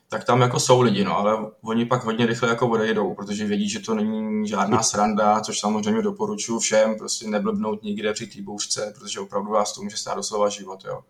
tak 0.09 0.23
tam 0.23 0.41
jako 0.41 0.59
jsou 0.59 0.81
lidi, 0.81 1.03
no, 1.03 1.17
ale 1.17 1.51
oni 1.61 1.85
pak 1.85 2.03
hodně 2.03 2.25
rychle 2.25 2.49
jako 2.49 2.69
odejdou, 2.69 3.13
protože 3.13 3.45
vědí, 3.45 3.69
že 3.69 3.79
to 3.79 3.93
není 3.93 4.47
žádná 4.47 4.83
sranda, 4.83 5.41
což 5.41 5.59
samozřejmě 5.59 6.01
doporučuji 6.01 6.59
všem, 6.59 6.97
prostě 6.97 7.27
neblbnout 7.27 7.83
nikde 7.83 8.13
při 8.13 8.27
té 8.27 8.41
bouřce, 8.41 8.93
protože 8.99 9.19
opravdu 9.19 9.51
vás 9.51 9.73
to 9.73 9.81
může 9.81 9.97
stát 9.97 10.15
doslova 10.15 10.49
život, 10.49 10.85
jo. 10.85 11.01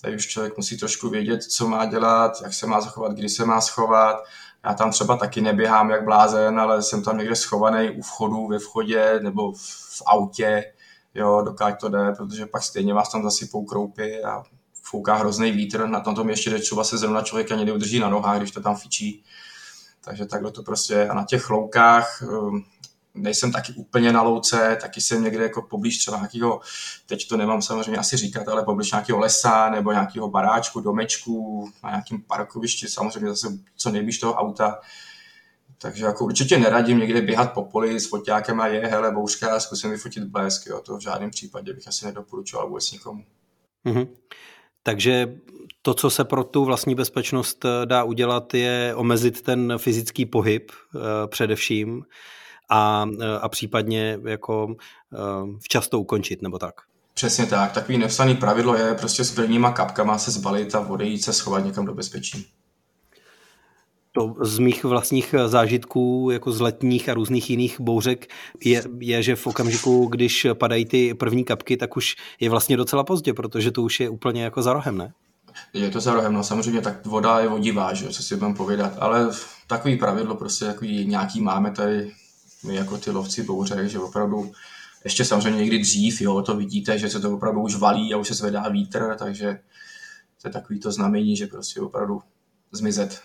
Tady 0.00 0.16
už 0.16 0.26
člověk 0.26 0.56
musí 0.56 0.78
trošku 0.78 1.08
vědět, 1.08 1.42
co 1.42 1.68
má 1.68 1.86
dělat, 1.86 2.32
jak 2.42 2.54
se 2.54 2.66
má 2.66 2.80
zachovat, 2.80 3.12
kdy 3.12 3.28
se 3.28 3.44
má 3.44 3.60
schovat. 3.60 4.16
Já 4.64 4.74
tam 4.74 4.90
třeba 4.90 5.16
taky 5.16 5.40
neběhám 5.40 5.90
jak 5.90 6.04
blázen, 6.04 6.60
ale 6.60 6.82
jsem 6.82 7.02
tam 7.02 7.18
někde 7.18 7.36
schovaný 7.36 7.90
u 7.90 8.02
vchodu, 8.02 8.46
ve 8.46 8.58
vchodě 8.58 9.20
nebo 9.22 9.52
v 9.52 10.02
autě, 10.06 10.72
jo, 11.14 11.42
dokáď 11.44 11.80
to 11.80 11.88
jde, 11.88 12.12
protože 12.16 12.46
pak 12.46 12.62
stejně 12.62 12.94
vás 12.94 13.10
tam 13.10 13.22
zasypou 13.22 13.64
kroupy 13.64 14.22
a 14.22 14.42
fouká 14.82 15.14
hrozný 15.14 15.50
vítr, 15.50 15.86
na 15.86 16.00
tom 16.00 16.30
ještě, 16.30 16.50
že 16.50 16.58
třeba 16.58 16.84
se 16.84 16.98
zrovna 16.98 17.22
člověk 17.22 17.52
ani 17.52 17.64
neudrží 17.64 17.98
na 17.98 18.08
nohách, 18.08 18.38
když 18.38 18.50
to 18.50 18.60
tam 18.60 18.76
fičí. 18.76 19.24
Takže 20.04 20.26
takhle 20.26 20.50
to 20.50 20.62
prostě, 20.62 21.08
a 21.08 21.14
na 21.14 21.24
těch 21.24 21.50
loukách, 21.50 22.22
um, 22.22 22.64
nejsem 23.14 23.52
taky 23.52 23.72
úplně 23.72 24.12
na 24.12 24.22
louce, 24.22 24.78
taky 24.80 25.00
jsem 25.00 25.24
někde 25.24 25.42
jako 25.42 25.62
poblíž 25.62 25.98
třeba 25.98 26.16
nějakého, 26.16 26.60
teď 27.06 27.28
to 27.28 27.36
nemám 27.36 27.62
samozřejmě 27.62 27.96
asi 27.96 28.16
říkat, 28.16 28.48
ale 28.48 28.64
poblíž 28.64 28.92
nějakého 28.92 29.18
lesa 29.18 29.70
nebo 29.70 29.92
nějakého 29.92 30.28
baráčku, 30.28 30.80
domečku, 30.80 31.70
na 31.84 31.90
nějakém 31.90 32.22
parkovišti, 32.22 32.88
samozřejmě 32.88 33.28
zase 33.28 33.48
co 33.76 33.90
nejblíž 33.90 34.18
toho 34.18 34.34
auta. 34.34 34.80
Takže 35.78 36.04
jako 36.04 36.24
určitě 36.24 36.58
neradím 36.58 36.98
někde 36.98 37.22
běhat 37.22 37.52
po 37.52 37.64
poli 37.64 38.00
s 38.00 38.08
foťákem 38.08 38.60
a 38.60 38.66
je, 38.66 38.86
hele, 38.86 39.10
bouřka, 39.10 39.60
zkusím 39.60 39.90
vyfotit 39.90 40.24
blesk, 40.24 40.66
jo, 40.66 40.80
to 40.80 40.96
v 40.96 41.00
žádném 41.00 41.30
případě 41.30 41.72
bych 41.72 41.88
asi 41.88 42.06
nedoporučoval 42.06 42.68
vůbec 42.68 42.92
nikomu. 42.92 43.24
Mm-hmm. 43.86 44.08
Takže 44.82 45.38
to, 45.82 45.94
co 45.94 46.10
se 46.10 46.24
pro 46.24 46.44
tu 46.44 46.64
vlastní 46.64 46.94
bezpečnost 46.94 47.66
dá 47.84 48.04
udělat, 48.04 48.54
je 48.54 48.94
omezit 48.96 49.42
ten 49.42 49.74
fyzický 49.78 50.26
pohyb 50.26 50.72
eh, 50.72 50.98
především 51.26 52.04
a, 52.68 53.06
eh, 53.20 53.38
a 53.40 53.48
případně 53.48 54.18
jako 54.24 54.74
včas 55.60 55.88
to 55.88 56.00
ukončit, 56.00 56.42
nebo 56.42 56.58
tak. 56.58 56.74
Přesně 57.14 57.46
tak. 57.46 57.72
Takový 57.72 57.98
nepsaný 57.98 58.34
pravidlo 58.34 58.76
je 58.76 58.94
prostě 58.94 59.24
s 59.24 59.30
prvníma 59.30 59.72
kapkama 59.72 60.18
se 60.18 60.30
zbalit 60.30 60.74
a 60.74 60.80
odejít 60.80 61.24
se 61.24 61.32
schovat 61.32 61.64
někam 61.64 61.86
do 61.86 61.94
bezpečí 61.94 62.46
to 64.14 64.34
z 64.40 64.58
mých 64.58 64.84
vlastních 64.84 65.34
zážitků, 65.46 66.28
jako 66.32 66.52
z 66.52 66.60
letních 66.60 67.08
a 67.08 67.14
různých 67.14 67.50
jiných 67.50 67.80
bouřek, 67.80 68.26
je, 68.64 68.82
je, 68.98 69.22
že 69.22 69.36
v 69.36 69.46
okamžiku, 69.46 70.06
když 70.06 70.46
padají 70.54 70.84
ty 70.84 71.14
první 71.14 71.44
kapky, 71.44 71.76
tak 71.76 71.96
už 71.96 72.16
je 72.40 72.50
vlastně 72.50 72.76
docela 72.76 73.04
pozdě, 73.04 73.34
protože 73.34 73.70
to 73.70 73.82
už 73.82 74.00
je 74.00 74.08
úplně 74.08 74.44
jako 74.44 74.62
za 74.62 74.72
rohem, 74.72 74.98
ne? 74.98 75.12
Je 75.72 75.90
to 75.90 76.00
za 76.00 76.14
rohem, 76.14 76.32
no 76.32 76.44
samozřejmě 76.44 76.80
tak 76.80 77.06
voda 77.06 77.40
je 77.40 77.48
vodivá, 77.48 77.94
že 77.94 78.08
co 78.08 78.22
si 78.22 78.36
budeme 78.36 78.54
povědat, 78.54 78.92
ale 78.98 79.30
takový 79.66 79.96
pravidlo 79.96 80.34
prostě 80.34 80.64
takový 80.64 81.06
nějaký 81.06 81.40
máme 81.40 81.70
tady 81.70 82.12
my 82.64 82.74
jako 82.74 82.98
ty 82.98 83.10
lovci 83.10 83.42
bouřek, 83.42 83.88
že 83.88 83.98
opravdu 83.98 84.52
ještě 85.04 85.24
samozřejmě 85.24 85.60
někdy 85.60 85.78
dřív, 85.78 86.20
jo, 86.20 86.42
to 86.42 86.56
vidíte, 86.56 86.98
že 86.98 87.10
se 87.10 87.20
to 87.20 87.34
opravdu 87.34 87.62
už 87.62 87.76
valí 87.76 88.14
a 88.14 88.16
už 88.16 88.28
se 88.28 88.34
zvedá 88.34 88.68
vítr, 88.68 89.16
takže 89.18 89.60
to 90.42 90.48
je 90.48 90.52
takový 90.52 90.80
to 90.80 90.92
znamení, 90.92 91.36
že 91.36 91.46
prostě 91.46 91.80
opravdu 91.80 92.22
zmizet. 92.72 93.20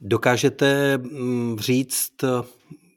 Dokážete 0.00 0.98
mm, 0.98 1.58
říct, 1.60 2.12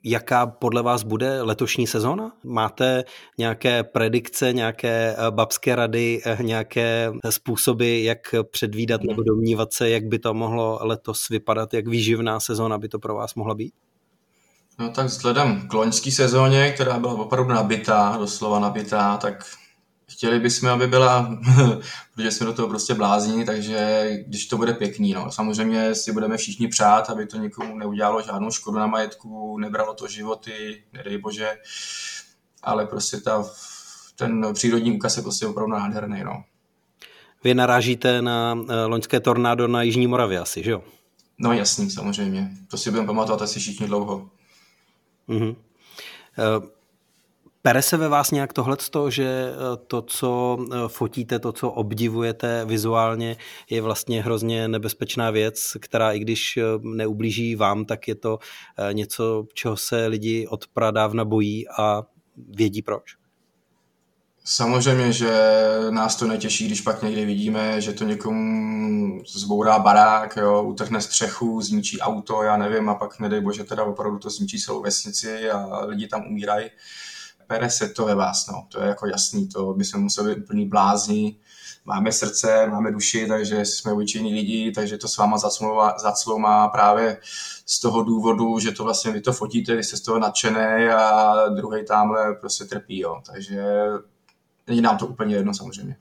jaká 0.04 0.48
podle 0.48 0.82
vás 0.82 1.04
bude 1.04 1.42
letošní 1.42 1.88
sezóna? 1.88 2.32
Máte 2.44 3.04
nějaké 3.38 3.84
predikce, 3.84 4.54
nějaké 4.54 5.16
eh, 5.18 5.32
babské 5.32 5.76
rady, 5.76 6.22
eh, 6.26 6.38
nějaké 6.44 7.12
způsoby, 7.30 8.04
jak 8.04 8.36
předvídat 8.52 9.04
nebo 9.04 9.24
domnívat 9.24 9.74
se, 9.74 9.90
jak 9.90 10.06
by 10.06 10.20
to 10.20 10.34
mohlo 10.34 10.80
letos 10.82 11.30
vypadat, 11.30 11.74
jak 11.74 11.88
výživná 11.88 12.40
sezóna 12.40 12.78
by 12.78 12.90
to 12.90 13.00
pro 13.00 13.16
vás 13.16 13.36
mohla 13.36 13.56
být? 13.56 13.74
No 14.80 14.90
tak 14.90 15.06
vzhledem 15.06 15.68
k 15.68 15.74
loňské 15.74 16.12
sezóně, 16.12 16.72
která 16.72 17.00
byla 17.00 17.14
opravdu 17.14 17.54
nabitá, 17.54 18.16
doslova 18.20 18.60
nabitá, 18.60 19.18
tak 19.18 19.46
chtěli 20.12 20.40
bychom, 20.40 20.70
aby 20.70 20.88
byla, 20.88 21.38
protože 22.16 22.32
jsme 22.32 22.46
do 22.46 22.54
toho 22.54 22.68
prostě 22.68 22.94
blázní, 22.94 23.46
takže 23.46 24.10
když 24.28 24.46
to 24.46 24.58
bude 24.58 24.74
pěkný, 24.74 25.14
no. 25.14 25.32
Samozřejmě 25.32 25.96
si 25.96 26.12
budeme 26.12 26.38
všichni 26.38 26.68
přát, 26.68 27.10
aby 27.10 27.26
to 27.26 27.38
nikomu 27.38 27.78
neudělalo 27.78 28.22
žádnou 28.22 28.52
škodu 28.52 28.78
na 28.78 28.88
majetku, 28.88 29.58
nebralo 29.58 29.94
to 29.94 30.08
životy, 30.08 30.84
nedej 30.94 31.18
bože, 31.18 31.50
ale 32.64 32.86
prostě 32.86 33.18
ta, 33.18 33.46
ten 34.16 34.46
přírodní 34.54 34.92
úkaz 34.92 35.18
je 35.18 35.24
prostě 35.24 35.48
opravdu 35.48 35.74
nádherný, 35.74 36.24
no. 36.24 36.44
Vy 37.44 37.54
narážíte 37.54 38.22
na 38.22 38.58
eh, 38.70 38.86
loňské 38.86 39.20
tornádo 39.20 39.68
na 39.68 39.82
Jižní 39.82 40.08
Moravě 40.08 40.40
asi, 40.40 40.64
že 40.64 40.72
jo? 40.72 40.84
No 41.38 41.54
jasný, 41.54 41.92
samozřejmě. 41.92 42.52
To 42.68 42.78
si 42.78 42.90
budeme 42.90 43.08
pamatovat 43.08 43.42
asi 43.42 43.60
všichni 43.60 43.88
dlouho. 43.88 44.30
Mm-hmm. 45.32 45.56
Pere 47.62 47.82
se 47.82 47.98
ve 47.98 48.10
vás 48.10 48.32
nějak 48.32 48.54
tohleto, 48.54 49.10
že 49.10 49.24
eh, 49.24 49.78
to, 49.88 50.02
co 50.02 50.58
eh, 50.62 50.76
fotíte, 50.88 51.40
to, 51.40 51.52
co 51.52 51.72
obdivujete 51.72 52.66
vizuálně, 52.66 53.38
je 53.70 53.82
vlastně 53.82 54.24
hrozně 54.24 54.68
nebezpečná 54.68 55.32
věc, 55.32 55.78
která 55.80 56.12
i 56.12 56.20
když 56.20 56.60
neublíží 56.82 57.56
vám, 57.56 57.86
tak 57.86 58.08
je 58.08 58.16
to 58.16 58.40
něco, 58.92 59.46
čeho 59.54 59.78
se 59.78 60.08
lidi 60.08 60.48
od 60.48 60.68
pradávna 60.68 61.26
bojí 61.26 61.70
a 61.70 62.04
vědí 62.38 62.82
proč? 62.82 63.21
Samozřejmě, 64.44 65.12
že 65.14 65.32
nás 65.90 66.16
to 66.16 66.28
netěší, 66.28 66.68
když 66.68 66.82
pak 66.82 67.02
někdy 67.02 67.26
vidíme, 67.26 67.82
že 67.82 67.94
to 67.94 68.04
někomu 68.04 69.24
zbourá 69.28 69.80
barák, 69.80 70.38
jo, 70.38 70.64
utrhne 70.64 71.02
střechu, 71.02 71.62
zničí 71.62 72.00
auto, 72.00 72.44
já 72.44 72.58
nevím, 72.58 72.90
a 72.90 72.96
pak 72.96 73.20
nedej 73.20 73.42
bože 73.42 73.64
teda 73.64 73.84
opravdu 73.84 74.20
to 74.20 74.30
zničí 74.30 74.62
celou 74.62 74.82
vesnici 74.82 75.50
a 75.52 75.86
lidi 75.86 76.08
tam 76.08 76.26
umírají 76.28 76.70
pere 77.52 77.70
se 77.70 77.90
to 77.90 78.06
ve 78.06 78.16
vás, 78.16 78.48
no. 78.48 78.68
To 78.70 78.82
je 78.82 78.88
jako 78.88 79.08
jasný, 79.08 79.48
to 79.48 79.74
by 79.74 79.86
jsme 79.86 80.00
museli 80.00 80.36
úplný 80.36 80.68
blázni. 80.68 81.38
Máme 81.86 82.12
srdce, 82.12 82.68
máme 82.68 82.92
duši, 82.92 83.28
takže 83.28 83.66
jsme 83.66 83.92
obyčejní 83.92 84.34
lidi, 84.34 84.72
takže 84.72 84.98
to 84.98 85.08
s 85.08 85.18
váma 85.18 85.38
zacloumá 85.98 86.68
právě 86.68 87.18
z 87.66 87.80
toho 87.80 88.04
důvodu, 88.04 88.60
že 88.60 88.72
to 88.72 88.84
vlastně 88.84 89.12
vy 89.12 89.22
to 89.22 89.34
fotíte, 89.34 89.76
vy 89.76 89.84
jste 89.84 89.98
z 89.98 90.02
toho 90.02 90.20
nadšený 90.20 90.88
a 90.88 91.34
druhý 91.50 91.86
tamhle 91.86 92.36
prostě 92.36 92.66
trpí, 92.66 93.00
jo. 93.00 93.22
Takže 93.32 93.64
není 94.68 94.82
nám 94.82 94.98
to 94.98 95.08
úplně 95.08 95.36
jedno 95.36 95.54
samozřejmě. 95.54 95.96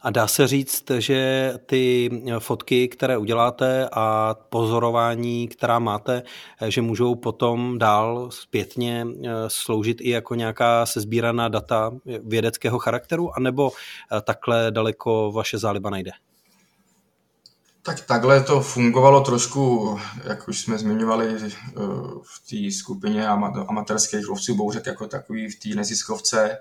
A 0.00 0.10
dá 0.10 0.26
se 0.26 0.46
říct, 0.46 0.84
že 0.98 1.52
ty 1.66 2.10
fotky, 2.38 2.88
které 2.88 3.18
uděláte 3.18 3.88
a 3.92 4.34
pozorování, 4.48 5.48
která 5.48 5.78
máte, 5.78 6.22
že 6.68 6.82
můžou 6.82 7.14
potom 7.14 7.78
dál 7.78 8.30
zpětně 8.30 9.06
eh, 9.06 9.30
sloužit 9.48 10.00
i 10.00 10.10
jako 10.10 10.34
nějaká 10.34 10.86
sezbíraná 10.86 11.48
data 11.48 11.92
vědeckého 12.24 12.78
charakteru, 12.78 13.36
anebo 13.36 13.70
eh, 13.72 14.20
takhle 14.20 14.70
daleko 14.70 15.32
vaše 15.32 15.58
záliba 15.58 15.90
nejde? 15.90 16.10
Tak 17.82 18.00
takhle 18.00 18.42
to 18.42 18.60
fungovalo 18.60 19.20
trošku, 19.20 19.98
jak 20.24 20.48
už 20.48 20.60
jsme 20.60 20.78
zmiňovali 20.78 21.36
eh, 21.46 21.50
v 22.22 22.50
té 22.50 22.76
skupině 22.78 23.28
amatérských 23.68 24.28
lovců 24.28 24.54
bouřek 24.54 24.86
jako 24.86 25.06
takový 25.06 25.50
v 25.50 25.58
té 25.58 25.68
neziskovce, 25.68 26.58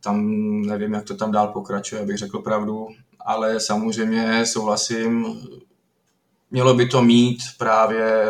tam 0.00 0.26
nevím, 0.62 0.92
jak 0.92 1.04
to 1.04 1.16
tam 1.16 1.32
dál 1.32 1.48
pokračuje, 1.48 2.02
abych 2.02 2.18
řekl 2.18 2.38
pravdu, 2.38 2.88
ale 3.20 3.60
samozřejmě 3.60 4.46
souhlasím, 4.46 5.40
mělo 6.50 6.74
by 6.74 6.86
to 6.86 7.02
mít 7.02 7.38
právě 7.58 8.26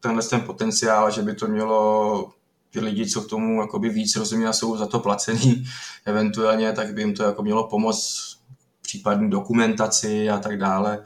tenhle 0.00 0.22
ten 0.22 0.40
potenciál, 0.40 1.10
že 1.10 1.22
by 1.22 1.34
to 1.34 1.46
mělo 1.46 2.32
ty 2.70 2.80
lidi, 2.80 3.06
co 3.06 3.22
k 3.22 3.28
tomu 3.28 3.60
jakoby 3.60 3.88
víc 3.88 4.16
rozumí 4.16 4.46
a 4.46 4.52
jsou 4.52 4.76
za 4.76 4.86
to 4.86 5.00
placený 5.00 5.64
eventuálně, 6.04 6.72
tak 6.72 6.94
by 6.94 7.00
jim 7.00 7.14
to 7.14 7.22
jako 7.22 7.42
mělo 7.42 7.68
pomoct 7.68 8.36
případní 8.82 9.30
dokumentaci 9.30 10.30
a 10.30 10.38
tak 10.38 10.58
dále. 10.58 11.04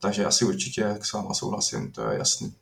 Takže 0.00 0.24
asi 0.24 0.44
určitě 0.44 0.80
jak 0.80 1.06
s 1.06 1.12
váma 1.12 1.34
souhlasím, 1.34 1.92
to 1.92 2.10
je 2.10 2.18
jasný. 2.18 2.54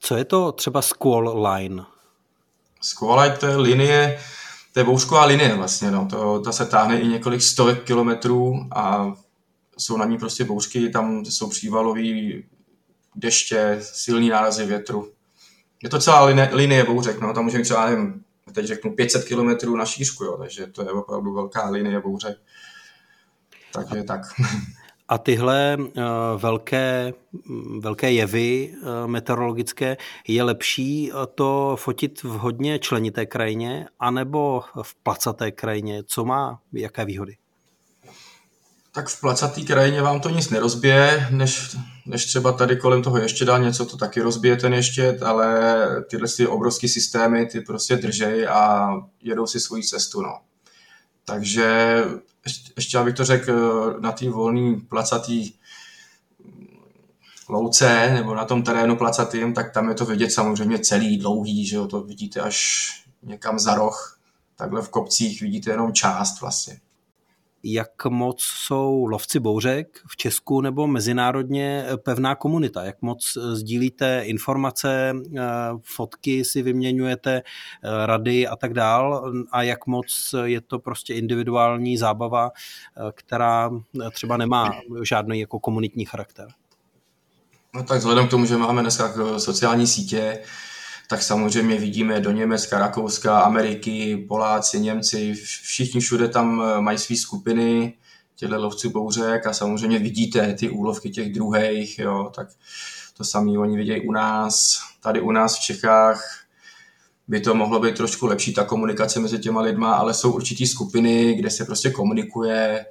Co 0.00 0.16
je 0.16 0.24
to 0.24 0.52
třeba 0.52 0.82
Squall 0.82 1.46
Line? 1.46 1.84
Squall 2.80 3.20
Line 3.20 3.36
to 3.36 3.46
je 3.46 3.56
linie, 3.56 4.18
to 4.76 4.80
je 4.80 4.84
bouřková 4.84 5.24
linie 5.24 5.54
vlastně, 5.54 5.90
no. 5.90 6.06
to, 6.10 6.40
ta 6.40 6.52
se 6.52 6.66
táhne 6.66 7.00
i 7.00 7.08
několik 7.08 7.42
stovek 7.42 7.84
kilometrů 7.84 8.66
a 8.74 9.12
jsou 9.78 9.96
na 9.96 10.04
ní 10.04 10.18
prostě 10.18 10.44
bouřky, 10.44 10.88
tam 10.88 11.24
jsou 11.24 11.48
přívalový 11.48 12.44
deště, 13.14 13.78
silný 13.80 14.28
nárazy 14.28 14.66
větru. 14.66 15.12
Je 15.82 15.88
to 15.88 15.98
celá 15.98 16.24
linie, 16.24 16.48
linie 16.52 16.84
bouřek, 16.84 17.20
no. 17.20 17.34
tam 17.34 17.44
můžeme 17.44 17.64
třeba, 17.64 17.90
nevím, 17.90 18.24
teď 18.52 18.66
řeknu 18.66 18.94
500 18.94 19.24
kilometrů 19.24 19.76
na 19.76 19.86
šířku, 19.86 20.24
jo. 20.24 20.36
takže 20.36 20.66
to 20.66 20.82
je 20.82 20.90
opravdu 20.90 21.34
velká 21.34 21.70
linie 21.70 22.00
bouřek. 22.00 22.38
Takže 23.72 24.02
tak. 24.02 24.20
A 25.08 25.18
tyhle 25.18 25.76
uh, 25.78 25.92
velké, 26.36 27.12
velké 27.78 28.12
jevy 28.12 28.74
uh, 28.74 29.06
meteorologické, 29.06 29.96
je 30.28 30.42
lepší 30.42 31.10
eh, 31.10 31.14
to 31.34 31.76
fotit 31.78 32.22
v 32.22 32.28
hodně 32.28 32.78
členité 32.78 33.26
krajině 33.26 33.86
anebo 34.00 34.62
v 34.82 34.94
placaté 34.94 35.50
krajině? 35.50 36.02
Co 36.06 36.24
má 36.24 36.60
jaké 36.72 37.04
výhody? 37.04 37.36
tak 38.96 39.08
v 39.08 39.20
placatý 39.20 39.64
krajině 39.64 40.02
vám 40.02 40.20
to 40.20 40.28
nic 40.28 40.50
nerozbije, 40.50 41.28
než, 41.30 41.76
než 42.06 42.24
třeba 42.24 42.52
tady 42.52 42.76
kolem 42.76 43.02
toho 43.02 43.18
ještě 43.18 43.44
dá 43.44 43.58
něco, 43.58 43.86
to 43.86 43.96
taky 43.96 44.20
rozbije 44.20 44.56
ten 44.56 44.74
ještě, 44.74 45.18
ale 45.24 45.76
tyhle 46.10 46.28
ty 46.36 46.46
obrovské 46.46 46.88
systémy, 46.88 47.46
ty 47.46 47.60
prostě 47.60 47.96
držej 47.96 48.46
a 48.48 48.90
jedou 49.22 49.46
si 49.46 49.60
svoji 49.60 49.82
cestu, 49.82 50.22
no. 50.22 50.38
Takže 51.28 51.96
ještě, 52.76 52.98
abych 52.98 53.14
to 53.14 53.24
řekl, 53.24 53.96
na 54.00 54.12
té 54.12 54.30
volný 54.30 54.80
placatý 54.80 55.52
louce 57.48 58.10
nebo 58.14 58.34
na 58.34 58.44
tom 58.44 58.62
terénu 58.62 58.96
placatým, 58.96 59.54
tak 59.54 59.72
tam 59.72 59.88
je 59.88 59.94
to 59.94 60.04
vidět 60.04 60.30
samozřejmě 60.30 60.78
celý, 60.78 61.18
dlouhý, 61.18 61.66
že 61.66 61.76
jo, 61.76 61.86
to 61.86 62.00
vidíte 62.00 62.40
až 62.40 62.88
někam 63.22 63.58
za 63.58 63.74
roh. 63.74 64.18
Takhle 64.56 64.82
v 64.82 64.88
kopcích 64.88 65.42
vidíte 65.42 65.70
jenom 65.70 65.92
část 65.92 66.40
vlastně 66.40 66.80
jak 67.72 68.04
moc 68.04 68.42
jsou 68.42 69.06
lovci 69.06 69.40
bouřek 69.40 70.00
v 70.08 70.16
Česku 70.16 70.60
nebo 70.60 70.86
mezinárodně 70.86 71.86
pevná 72.02 72.34
komunita? 72.34 72.84
Jak 72.84 73.02
moc 73.02 73.38
sdílíte 73.52 74.22
informace, 74.24 75.12
eh, 75.38 75.42
fotky 75.82 76.44
si 76.44 76.62
vyměňujete, 76.62 77.36
eh, 77.36 78.06
rady 78.06 78.46
a 78.46 78.56
tak 78.56 78.74
dál? 78.74 79.32
A 79.50 79.62
jak 79.62 79.86
moc 79.86 80.34
je 80.44 80.60
to 80.60 80.78
prostě 80.78 81.14
individuální 81.14 81.96
zábava, 81.96 82.50
eh, 82.50 83.12
která 83.14 83.70
třeba 84.12 84.36
nemá 84.36 84.72
žádný 85.02 85.40
jako 85.40 85.60
komunitní 85.60 86.04
charakter? 86.04 86.48
No 87.74 87.82
tak 87.82 87.98
vzhledem 87.98 88.26
k 88.26 88.30
tomu, 88.30 88.46
že 88.46 88.56
máme 88.56 88.82
dneska 88.82 89.38
sociální 89.38 89.86
sítě, 89.86 90.42
tak 91.08 91.22
samozřejmě 91.22 91.78
vidíme 91.78 92.20
do 92.20 92.30
Německa, 92.30 92.78
Rakouska, 92.78 93.40
Ameriky, 93.40 94.24
Poláci, 94.28 94.80
Němci, 94.80 95.34
všichni 95.34 96.00
všude 96.00 96.28
tam 96.28 96.62
eh, 96.62 96.80
mají 96.80 96.98
své 96.98 97.16
skupiny 97.16 97.94
těchto 98.36 98.62
lovců 98.62 98.90
bouřek 98.90 99.46
a 99.46 99.52
samozřejmě 99.52 99.98
vidíte 99.98 100.54
ty 100.54 100.70
úlovky 100.70 101.10
těch 101.10 101.32
druhých, 101.32 101.98
jo, 101.98 102.32
tak 102.34 102.48
to 103.16 103.24
samé 103.24 103.58
oni 103.58 103.76
vidějí 103.76 104.08
u 104.08 104.12
nás, 104.12 104.80
tady 105.02 105.20
u 105.20 105.30
nás 105.30 105.56
v 105.56 105.60
Čechách. 105.60 106.42
By 107.28 107.40
to 107.40 107.54
mohlo 107.54 107.80
být 107.80 107.96
trošku 107.96 108.26
lepší 108.26 108.54
ta 108.54 108.64
komunikace 108.64 109.20
mezi 109.20 109.38
těma 109.38 109.60
lidma, 109.60 109.94
ale 109.94 110.14
jsou 110.14 110.32
určitý 110.32 110.66
skupiny, 110.66 111.34
kde 111.34 111.50
se 111.50 111.64
prostě 111.64 111.90
komunikuje, 111.90 112.86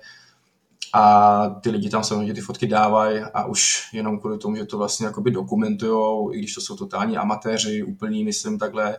a 0.97 1.49
ty 1.49 1.69
lidi 1.69 1.89
tam 1.89 2.03
samozřejmě 2.03 2.33
ty 2.33 2.41
fotky 2.41 2.67
dávají 2.67 3.19
a 3.19 3.45
už 3.45 3.89
jenom 3.93 4.19
kvůli 4.19 4.37
tomu, 4.37 4.55
že 4.55 4.65
to 4.65 4.77
vlastně 4.77 5.05
jakoby 5.05 5.31
dokumentujou, 5.31 6.33
i 6.33 6.37
když 6.37 6.53
to 6.53 6.61
jsou 6.61 6.75
totální 6.75 7.17
amatéři, 7.17 7.83
úplný, 7.83 8.23
myslím 8.23 8.59
takhle, 8.59 8.97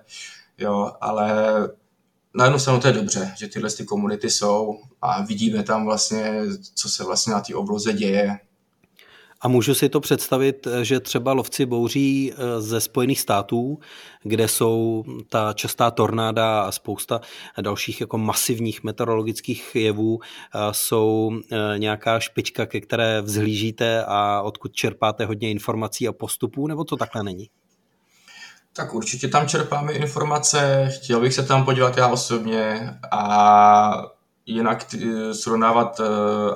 jo, 0.58 0.92
ale 1.00 1.52
na 2.34 2.44
jednu 2.44 2.58
stranu 2.58 2.80
to 2.80 2.86
je 2.86 2.92
dobře, 2.92 3.34
že 3.38 3.48
tyhle 3.48 3.70
ty 3.70 3.84
komunity 3.84 4.30
jsou 4.30 4.78
a 5.02 5.22
vidíme 5.22 5.62
tam 5.62 5.84
vlastně, 5.84 6.42
co 6.74 6.88
se 6.88 7.04
vlastně 7.04 7.32
na 7.32 7.40
té 7.40 7.54
obloze 7.54 7.92
děje, 7.92 8.38
a 9.40 9.48
můžu 9.48 9.74
si 9.74 9.88
to 9.88 10.00
představit, 10.00 10.66
že 10.82 11.00
třeba 11.00 11.32
lovci 11.32 11.66
bouří 11.66 12.32
eh, 12.32 12.60
ze 12.60 12.80
Spojených 12.80 13.20
států, 13.20 13.78
kde 14.22 14.48
jsou 14.48 15.04
ta 15.28 15.52
častá 15.52 15.90
tornáda 15.90 16.62
a 16.62 16.72
spousta 16.72 17.20
dalších 17.60 18.00
jako 18.00 18.18
masivních 18.18 18.84
meteorologických 18.84 19.76
jevů, 19.76 20.18
eh, 20.20 20.58
jsou 20.70 21.32
eh, 21.52 21.78
nějaká 21.78 22.20
špička, 22.20 22.66
ke 22.66 22.80
které 22.80 23.22
vzhlížíte 23.22 24.04
a 24.04 24.42
odkud 24.42 24.72
čerpáte 24.72 25.24
hodně 25.24 25.50
informací 25.50 26.08
a 26.08 26.12
postupů, 26.12 26.66
nebo 26.66 26.84
to 26.84 26.96
takhle 26.96 27.22
není? 27.22 27.50
Tak 28.72 28.94
určitě 28.94 29.28
tam 29.28 29.48
čerpáme 29.48 29.92
informace, 29.92 30.88
chtěl 30.92 31.20
bych 31.20 31.34
se 31.34 31.42
tam 31.42 31.64
podívat 31.64 31.96
já 31.96 32.08
osobně 32.08 32.90
a 33.10 34.15
jinak 34.46 34.86
srovnávat 35.32 36.00
uh, 36.00 36.06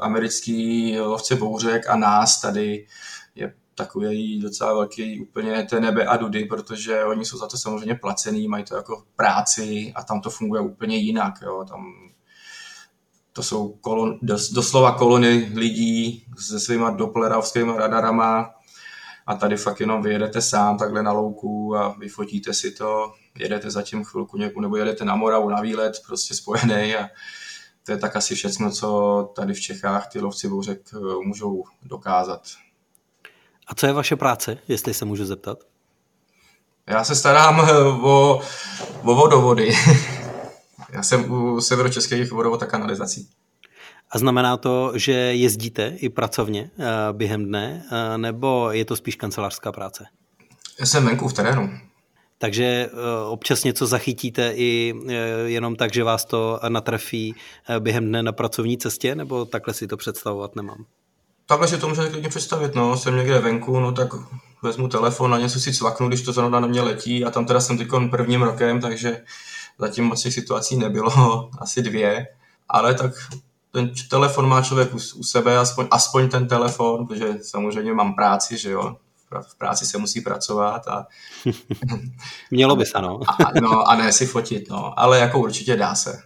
americký 0.01 0.99
lovce 1.01 1.37
bouřek 1.37 1.89
a 1.89 1.97
nás 1.97 2.41
tady 2.41 2.87
je 3.35 3.55
takový 3.75 4.41
docela 4.41 4.75
velký 4.75 5.21
úplně 5.21 5.67
té 5.71 5.81
nebe 5.81 6.05
a 6.05 6.17
dudy, 6.17 6.45
protože 6.45 7.05
oni 7.05 7.25
jsou 7.25 7.39
za 7.39 7.47
to 7.47 7.57
samozřejmě 7.57 7.95
placený, 7.95 8.49
mají 8.49 8.65
to 8.65 8.77
jako 8.77 9.03
práci 9.17 9.93
a 9.95 10.03
tam 10.03 10.21
to 10.21 10.31
funguje 10.31 10.61
úplně 10.61 10.97
jinak. 10.97 11.35
Jo. 11.43 11.65
Tam 11.69 11.93
to 13.33 13.43
jsou 13.43 13.69
kolon, 13.69 14.19
dos, 14.23 14.51
doslova 14.51 14.93
kolony 14.93 15.53
lidí 15.55 16.27
se 16.39 16.61
svýma 16.61 16.91
doplerovskými 16.91 17.73
radarama 17.77 18.51
a 19.27 19.35
tady 19.35 19.57
fakt 19.57 19.81
jenom 19.81 20.03
vyjedete 20.03 20.43
sám 20.43 20.79
takhle 20.79 21.03
na 21.03 21.13
louku 21.13 21.77
a 21.77 21.89
vyfotíte 21.99 22.55
si 22.55 22.71
to, 22.71 23.13
jedete 23.39 23.71
zatím 23.71 24.05
chvilku 24.05 24.37
něku, 24.37 24.61
nebo 24.61 24.77
jedete 24.77 25.05
na 25.05 25.17
Moravu 25.17 25.49
na 25.49 25.61
výlet, 25.61 25.93
prostě 26.07 26.35
spojený 26.35 26.97
a 26.97 27.09
to 27.87 27.93
je 27.93 27.99
tak 27.99 28.17
asi 28.17 28.35
všechno, 28.35 28.71
co 28.71 29.33
tady 29.37 29.55
v 29.55 29.61
Čechách 29.61 30.09
ty 30.09 30.21
lovci 30.21 30.49
bouřek 30.49 30.81
eh, 30.95 30.99
můžou 31.25 31.65
dokázat. 31.83 32.43
A 33.67 33.75
co 33.75 33.87
je 33.87 33.93
vaše 33.93 34.17
práce, 34.17 34.59
jestli 34.69 34.95
se 34.95 35.05
můžu 35.05 35.25
zeptat? 35.25 35.59
Já 36.87 37.05
se 37.05 37.17
starám 37.17 37.61
eh, 37.61 37.73
o, 37.83 38.41
o 39.03 39.15
vodovody. 39.15 39.73
Já 40.93 41.03
jsem 41.03 41.33
u 41.33 41.61
severočeských 41.61 42.33
vodovod 42.33 42.63
a 42.63 42.67
kanalizací. 42.67 43.29
A 44.11 44.19
znamená 44.19 44.57
to, 44.57 44.93
že 44.95 45.13
jezdíte 45.13 45.93
i 45.97 46.09
pracovně 46.09 46.71
eh, 46.79 47.13
během 47.13 47.45
dne, 47.45 47.85
nebo 48.17 48.71
je 48.71 48.85
to 48.85 48.97
spíš 48.97 49.17
kancelářská 49.17 49.73
práce? 49.73 50.05
Já 50.81 50.87
jsem 50.87 51.05
venku 51.05 51.29
v 51.29 51.33
terénu. 51.33 51.71
Takže 52.43 52.65
eh, 52.65 52.91
občas 53.29 53.65
něco 53.65 53.87
zachytíte 53.87 54.53
i 54.57 54.95
eh, 55.09 55.13
jenom 55.45 55.77
tak, 55.77 55.93
že 55.93 56.05
vás 56.05 56.25
to 56.25 56.61
natrefí 56.69 57.35
eh, 57.69 57.81
během 57.81 58.05
dne 58.05 58.23
na 58.23 58.33
pracovní 58.33 58.79
cestě, 58.79 59.15
nebo 59.15 59.45
takhle 59.45 59.75
si 59.75 59.87
to 59.87 59.97
představovat 59.97 60.57
nemám? 60.57 60.85
Takhle 61.47 61.69
si 61.69 61.79
to 61.79 61.89
můžete 61.89 62.09
klidně 62.09 62.29
představit, 62.29 62.75
no, 62.75 62.97
jsem 62.97 63.17
někde 63.17 63.39
venku, 63.39 63.81
no 63.81 63.93
tak 63.93 64.09
vezmu 64.63 64.89
telefon 64.89 65.35
a 65.35 65.39
něco 65.39 65.61
si 65.61 65.75
cvaknu, 65.75 66.09
když 66.09 66.23
to 66.23 66.33
zrovna 66.33 66.61
na 66.61 66.67
mě 66.67 66.83
letí. 66.83 67.25
A 67.25 67.31
tam 67.31 67.47
teda 67.47 67.61
jsem 67.61 67.79
teď 67.79 67.89
prvním 68.11 68.43
rokem, 68.43 68.81
takže 68.81 69.23
zatím 69.79 70.05
moc 70.05 70.23
těch 70.23 70.35
situací 70.35 70.77
nebylo, 70.77 71.51
asi 71.59 71.83
dvě, 71.83 72.27
ale 72.69 72.95
tak 72.95 73.13
ten 73.73 73.93
telefon 74.11 74.49
má 74.49 74.63
člověk 74.63 74.95
u, 74.95 74.99
u 75.17 75.23
sebe, 75.23 75.59
aspoň, 75.59 75.87
aspoň 75.91 76.29
ten 76.29 76.49
telefon, 76.49 77.07
protože 77.07 77.39
samozřejmě 77.43 77.93
mám 77.93 78.15
práci, 78.15 78.59
že 78.59 78.71
jo, 78.71 78.97
v 79.51 79.59
práci 79.59 79.87
se 79.87 79.99
musí 79.99 80.21
pracovat 80.21 80.89
a... 80.89 81.07
Mělo 82.51 82.77
by 82.77 82.87
se, 82.87 83.03
no. 83.03 83.21
a, 83.29 83.61
no. 83.61 83.89
A 83.89 83.97
ne 83.97 84.13
si 84.13 84.27
fotit, 84.27 84.71
no. 84.71 85.01
Ale 85.01 85.19
jako 85.19 85.39
určitě 85.39 85.77
dá 85.77 85.95
se. 85.95 86.23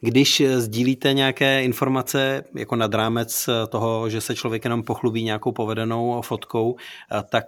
Když 0.00 0.42
sdílíte 0.56 1.12
nějaké 1.12 1.62
informace 1.62 2.44
jako 2.54 2.76
nad 2.76 2.94
rámec 2.94 3.48
toho, 3.68 4.10
že 4.10 4.20
se 4.20 4.34
člověk 4.34 4.64
jenom 4.64 4.82
pochlubí 4.82 5.24
nějakou 5.24 5.52
povedenou 5.52 6.22
fotkou, 6.22 6.76
tak 7.28 7.44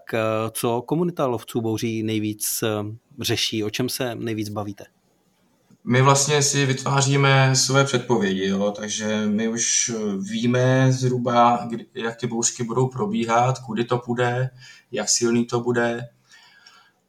co 0.53 0.83
komunita 0.83 1.27
lovců 1.27 1.61
bouří 1.61 2.03
nejvíc 2.03 2.65
řeší, 3.21 3.65
o 3.65 3.71
čem 3.71 3.89
se 3.89 4.15
nejvíc 4.15 4.49
bavíte? 4.49 4.85
My 5.89 6.03
vlastně 6.03 6.43
si 6.43 6.67
vytváříme 6.67 7.57
své 7.57 7.85
předpovědi, 7.85 8.49
jo? 8.49 8.71
takže 8.77 9.27
my 9.27 9.49
už 9.49 9.93
víme 10.19 10.93
zhruba, 10.93 11.69
jak 11.95 12.17
ty 12.17 12.27
bouřky 12.27 12.65
budou 12.65 12.87
probíhat, 12.87 13.59
kudy 13.59 13.85
to 13.85 14.03
bude, 14.07 14.51
jak 14.93 15.09
silný 15.09 15.47
to 15.47 15.61
bude. 15.61 16.09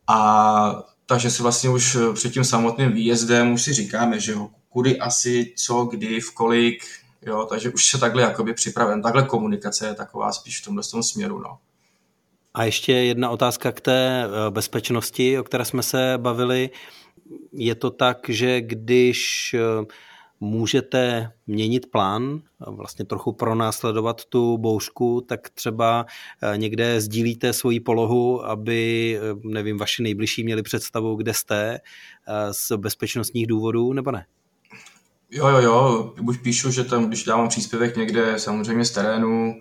A 0.08 0.84
takže 1.06 1.30
si 1.30 1.44
vlastně 1.44 1.70
už 1.70 1.98
před 2.14 2.34
tím 2.34 2.44
samotným 2.44 2.92
výjezdem 2.92 3.54
už 3.54 3.62
si 3.62 3.74
říkáme, 3.74 4.20
že 4.20 4.32
jo, 4.32 4.50
kudy 4.70 5.00
asi, 5.00 5.54
co, 5.58 5.86
kdy, 5.86 6.20
v 6.20 6.34
kolik, 6.34 6.84
jo, 7.22 7.48
takže 7.50 7.70
už 7.70 7.86
se 7.86 7.98
takhle 7.98 8.22
jakoby 8.22 8.54
připraven. 8.54 9.02
Takhle 9.02 9.24
komunikace 9.24 9.88
je 9.88 9.94
taková 9.94 10.32
spíš 10.32 10.62
v 10.62 10.66
tomhle 10.66 10.84
tom 10.92 11.04
směru, 11.04 11.40
no. 11.40 11.58
A 12.54 12.64
ještě 12.64 12.94
jedna 12.94 13.30
otázka 13.30 13.72
k 13.72 13.82
té 13.82 14.26
eh, 14.26 14.52
bezpečnosti, 14.52 15.40
o 15.40 15.44
které 15.44 15.66
jsme 15.66 15.84
se 15.84 16.14
bavili 16.18 16.70
je 17.52 17.76
to 17.76 17.92
tak, 17.92 18.18
že 18.30 18.62
když 18.62 19.54
eh, 19.54 19.86
můžete 20.40 21.32
měnit 21.48 21.92
plán, 21.92 22.42
vlastně 22.68 23.06
trochu 23.06 23.32
pronásledovat 23.32 24.26
tu 24.26 24.58
bouřku, 24.58 25.22
tak 25.28 25.50
třeba 25.50 26.06
eh, 26.42 26.58
někde 26.58 27.02
sdílíte 27.02 27.54
svoji 27.54 27.80
polohu, 27.80 28.46
aby, 28.46 29.20
eh, 29.22 29.40
nevím, 29.44 29.78
vaši 29.78 30.04
nejbližší 30.04 30.44
měli 30.44 30.62
představu, 30.62 31.16
kde 31.16 31.34
jste 31.34 31.80
z 32.52 32.72
bezpečnostních 32.78 33.48
důvodů, 33.48 33.94
nebo 33.94 34.12
ne? 34.12 34.26
Jo, 35.32 35.48
jo, 35.48 35.62
jo, 35.62 36.14
už 36.28 36.38
píšu, 36.38 36.72
že 36.72 36.84
tam, 36.84 37.08
když 37.08 37.24
dávám 37.24 37.50
příspěvek 37.50 37.98
někde 37.98 38.40
samozřejmě 38.40 38.86
z 38.86 38.92
terénu, 38.92 39.60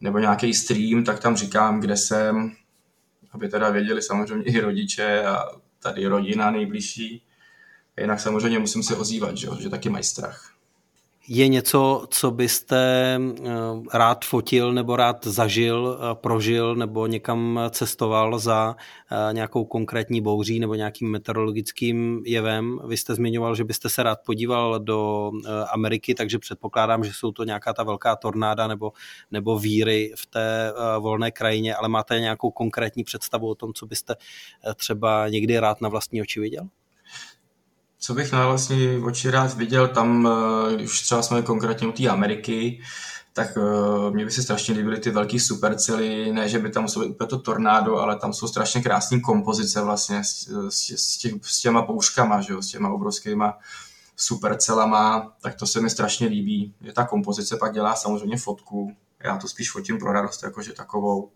nebo 0.00 0.18
nějaký 0.18 0.54
stream, 0.54 1.04
tak 1.04 1.20
tam 1.20 1.36
říkám, 1.36 1.80
kde 1.80 1.96
jsem, 1.96 2.52
aby 3.32 3.48
teda 3.48 3.70
věděli 3.70 4.02
samozřejmě 4.02 4.44
i 4.44 4.60
rodiče 4.60 5.24
a 5.24 5.44
tady 5.82 6.06
rodina 6.06 6.50
nejbližší. 6.50 7.26
Jinak 8.00 8.20
samozřejmě 8.20 8.58
musím 8.58 8.82
se 8.82 8.96
ozývat, 8.96 9.36
že, 9.36 9.48
že 9.60 9.68
taky 9.68 9.88
mají 9.88 10.04
strach. 10.04 10.54
Je 11.28 11.48
něco, 11.48 12.06
co 12.10 12.30
byste 12.30 13.14
eh, 13.16 13.50
rád 13.94 14.24
fotil 14.24 14.72
nebo 14.72 14.96
rád 14.96 15.26
zažil, 15.26 15.98
eh, 16.00 16.14
prožil 16.14 16.74
nebo 16.74 17.06
někam 17.06 17.60
cestoval 17.70 18.38
za 18.38 18.76
eh, 19.10 19.32
nějakou 19.32 19.64
konkrétní 19.64 20.20
bouří 20.20 20.60
nebo 20.60 20.74
nějakým 20.74 21.10
meteorologickým 21.10 22.22
jevem? 22.26 22.78
Vy 22.86 22.96
jste 22.96 23.14
zmiňoval, 23.14 23.54
že 23.54 23.64
byste 23.64 23.88
se 23.88 24.02
rád 24.02 24.18
podíval 24.26 24.80
do 24.80 25.30
Ameriky, 25.72 26.14
takže 26.14 26.38
předpokládám, 26.38 27.04
že 27.04 27.10
jsou 27.14 27.32
to 27.32 27.44
nějaká 27.44 27.72
ta 27.72 27.82
velká 27.82 28.16
tornáda 28.16 28.66
nebo, 28.66 28.92
nebo 29.30 29.58
víry 29.58 30.12
v 30.16 30.26
té 30.26 30.72
volné 30.98 31.30
krajině, 31.30 31.74
ale 31.74 31.88
máte 31.88 32.20
nějakou 32.20 32.50
konkrétní 32.50 33.04
představu 33.04 33.48
o 33.48 33.54
tom, 33.54 33.72
co 33.74 33.86
byste 33.86 34.14
třeba 34.76 35.28
někdy 35.28 35.58
rád 35.58 35.80
na 35.80 35.88
vlastní 35.88 36.22
oči 36.22 36.40
viděl? 36.40 36.68
Co 38.04 38.14
bych 38.14 38.32
na 38.32 38.46
vlastní 38.46 38.98
oči 38.98 39.30
rád 39.30 39.54
viděl 39.54 39.88
tam, 39.88 40.28
eh, 40.28 40.74
když 40.74 41.00
třeba 41.00 41.22
jsme 41.22 41.42
konkrétně 41.42 41.86
u 41.86 41.92
té 41.92 42.08
Ameriky, 42.08 42.80
tak 43.34 43.56
uh, 43.56 44.14
mě 44.14 44.24
by 44.24 44.30
se 44.30 44.42
strašně 44.42 44.74
líbily 44.74 45.00
ty 45.00 45.10
velký 45.10 45.40
supercely, 45.40 46.32
ne, 46.32 46.48
že 46.48 46.58
by 46.58 46.70
tam 46.70 46.82
muselo 46.82 47.04
být 47.04 47.10
úplně 47.10 47.28
to 47.28 47.38
tornádo, 47.38 47.96
ale 47.98 48.16
tam 48.16 48.32
jsou 48.32 48.48
strašně 48.48 48.82
krásné 48.82 49.20
kompozice 49.20 49.80
vlastně 49.80 50.24
s, 50.24 50.48
s, 50.68 50.90
s, 50.90 51.16
těch, 51.16 51.34
s 51.42 51.60
těma 51.60 51.82
pouškama, 51.82 52.40
že 52.40 52.52
jo, 52.52 52.62
s 52.62 52.68
těma 52.68 52.88
obrovskýma 52.88 53.58
supercelama, 54.16 55.32
tak 55.40 55.54
to 55.54 55.66
se 55.66 55.80
mi 55.80 55.90
strašně 55.90 56.26
líbí. 56.26 56.74
Že 56.80 56.92
ta 56.92 57.06
kompozice 57.06 57.56
pak 57.56 57.72
dělá 57.72 57.94
samozřejmě 57.94 58.36
fotku, 58.36 58.96
já 59.24 59.36
to 59.36 59.48
spíš 59.48 59.70
fotím 59.70 59.98
pro 59.98 60.12
radost, 60.12 60.42
jakože 60.42 60.72
takovou. 60.72 61.30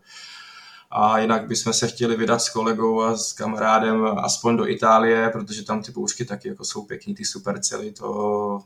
A 0.91 1.19
jinak 1.19 1.47
bychom 1.47 1.73
se 1.73 1.89
chtěli 1.89 2.17
vydat 2.17 2.39
s 2.39 2.49
kolegou 2.49 3.01
a 3.01 3.17
s 3.17 3.33
kamarádem 3.33 4.07
aspoň 4.07 4.57
do 4.57 4.69
Itálie, 4.69 5.31
protože 5.31 5.63
tam 5.63 5.83
ty 5.83 5.93
bouřky 5.93 6.25
taky 6.25 6.49
jako 6.49 6.65
jsou 6.65 6.83
pěkný, 6.83 7.15
ty 7.15 7.25
supercely, 7.25 7.93
to, 7.93 8.61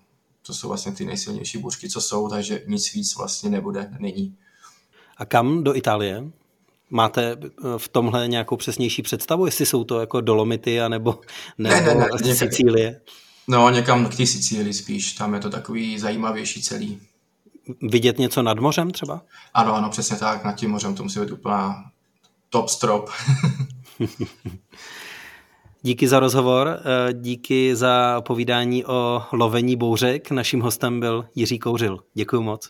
to 0.46 0.54
jsou 0.54 0.68
vlastně 0.68 0.92
ty 0.92 1.04
nejsilnější 1.04 1.58
bouřky, 1.58 1.88
co 1.88 2.00
jsou, 2.00 2.28
takže 2.28 2.62
nic 2.66 2.92
víc 2.92 3.16
vlastně 3.16 3.50
nebude, 3.50 3.90
není. 3.98 4.36
A 5.16 5.24
kam 5.24 5.64
do 5.64 5.76
Itálie? 5.76 6.24
Máte 6.90 7.36
v 7.76 7.88
tomhle 7.88 8.28
nějakou 8.28 8.56
přesnější 8.56 9.02
představu, 9.02 9.46
jestli 9.46 9.66
jsou 9.66 9.84
to 9.84 10.00
jako 10.00 10.20
Dolomity, 10.20 10.80
anebo, 10.80 11.20
nebo 11.58 11.74
ne, 11.74 11.94
ne, 11.94 12.08
ne, 12.24 12.34
Sicílie? 12.34 13.00
No, 13.48 13.70
někam 13.70 14.06
k 14.06 14.16
té 14.16 14.26
Sicílii 14.26 14.74
spíš, 14.74 15.12
tam 15.12 15.34
je 15.34 15.40
to 15.40 15.50
takový 15.50 15.98
zajímavější 15.98 16.62
celý. 16.62 17.00
Vidět 17.82 18.18
něco 18.18 18.42
nad 18.42 18.58
mořem 18.58 18.90
třeba? 18.90 19.22
Ano, 19.54 19.74
ano, 19.74 19.90
přesně 19.90 20.16
tak, 20.16 20.44
nad 20.44 20.52
tím 20.52 20.70
mořem 20.70 20.94
to 20.94 21.02
musí 21.02 21.20
být 21.20 21.30
úplná 21.30 21.84
top 22.50 22.68
strop. 22.68 23.10
díky 25.82 26.08
za 26.08 26.20
rozhovor, 26.20 26.68
eh, 26.68 27.12
díky 27.12 27.76
za 27.76 28.20
povídání 28.20 28.84
o 28.84 29.22
lovení 29.32 29.76
bouřek. 29.76 30.30
Naším 30.30 30.60
hostem 30.60 31.00
byl 31.00 31.24
Jiří 31.34 31.58
Kouřil. 31.58 31.98
Děkuji 32.14 32.42
moc. 32.42 32.68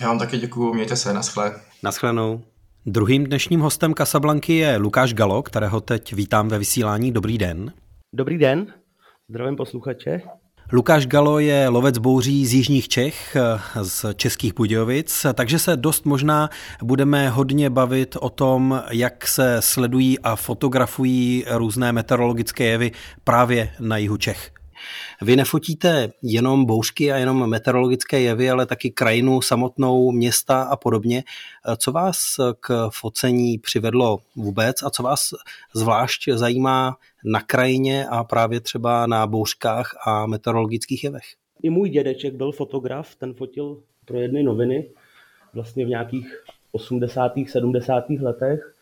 Já 0.00 0.08
vám 0.08 0.18
taky 0.18 0.38
děkuji, 0.38 0.74
mějte 0.74 0.96
se, 0.96 1.12
naschle. 1.12 1.60
Naschledanou. 1.82 2.42
Druhým 2.86 3.24
dnešním 3.24 3.60
hostem 3.60 3.94
Kasablanky 3.94 4.54
je 4.54 4.76
Lukáš 4.76 5.14
Galo, 5.14 5.42
kterého 5.42 5.80
teď 5.80 6.12
vítám 6.12 6.48
ve 6.48 6.58
vysílání. 6.58 7.12
Dobrý 7.12 7.38
den. 7.38 7.72
Dobrý 8.14 8.38
den, 8.38 8.74
zdravím 9.28 9.56
posluchače. 9.56 10.22
Lukáš 10.74 11.06
Galo 11.06 11.38
je 11.38 11.68
lovec 11.68 11.98
bouří 11.98 12.46
z 12.46 12.54
Jižních 12.54 12.88
Čech, 12.88 13.36
z 13.82 14.04
Českých 14.14 14.54
Budějovic, 14.54 15.26
takže 15.34 15.58
se 15.58 15.76
dost 15.76 16.06
možná 16.06 16.50
budeme 16.82 17.28
hodně 17.28 17.70
bavit 17.70 18.16
o 18.20 18.30
tom, 18.30 18.82
jak 18.90 19.26
se 19.26 19.56
sledují 19.60 20.18
a 20.18 20.36
fotografují 20.36 21.44
různé 21.50 21.92
meteorologické 21.92 22.64
jevy 22.64 22.92
právě 23.24 23.70
na 23.80 23.96
jihu 23.96 24.16
Čech. 24.16 24.63
Vy 25.22 25.36
nefotíte 25.36 26.12
jenom 26.22 26.64
bouřky 26.64 27.12
a 27.12 27.16
jenom 27.16 27.50
meteorologické 27.50 28.20
jevy, 28.20 28.50
ale 28.50 28.66
taky 28.66 28.90
krajinu 28.90 29.40
samotnou, 29.40 30.12
města 30.12 30.62
a 30.62 30.76
podobně. 30.76 31.22
Co 31.76 31.92
vás 31.92 32.16
k 32.60 32.88
focení 32.90 33.58
přivedlo 33.58 34.18
vůbec 34.36 34.82
a 34.82 34.90
co 34.90 35.02
vás 35.02 35.28
zvlášť 35.74 36.28
zajímá 36.28 36.96
na 37.24 37.40
krajině 37.40 38.06
a 38.06 38.24
právě 38.24 38.60
třeba 38.60 39.06
na 39.06 39.26
bouřkách 39.26 39.96
a 40.06 40.26
meteorologických 40.26 41.04
jevech? 41.04 41.24
I 41.62 41.70
můj 41.70 41.90
dědeček 41.90 42.34
byl 42.34 42.52
fotograf, 42.52 43.14
ten 43.14 43.34
fotil 43.34 43.82
pro 44.04 44.18
jedny 44.18 44.42
noviny 44.42 44.90
vlastně 45.54 45.84
v 45.84 45.88
nějakých 45.88 46.44
80. 46.72 47.32
70. 47.46 48.04
letech 48.20 48.74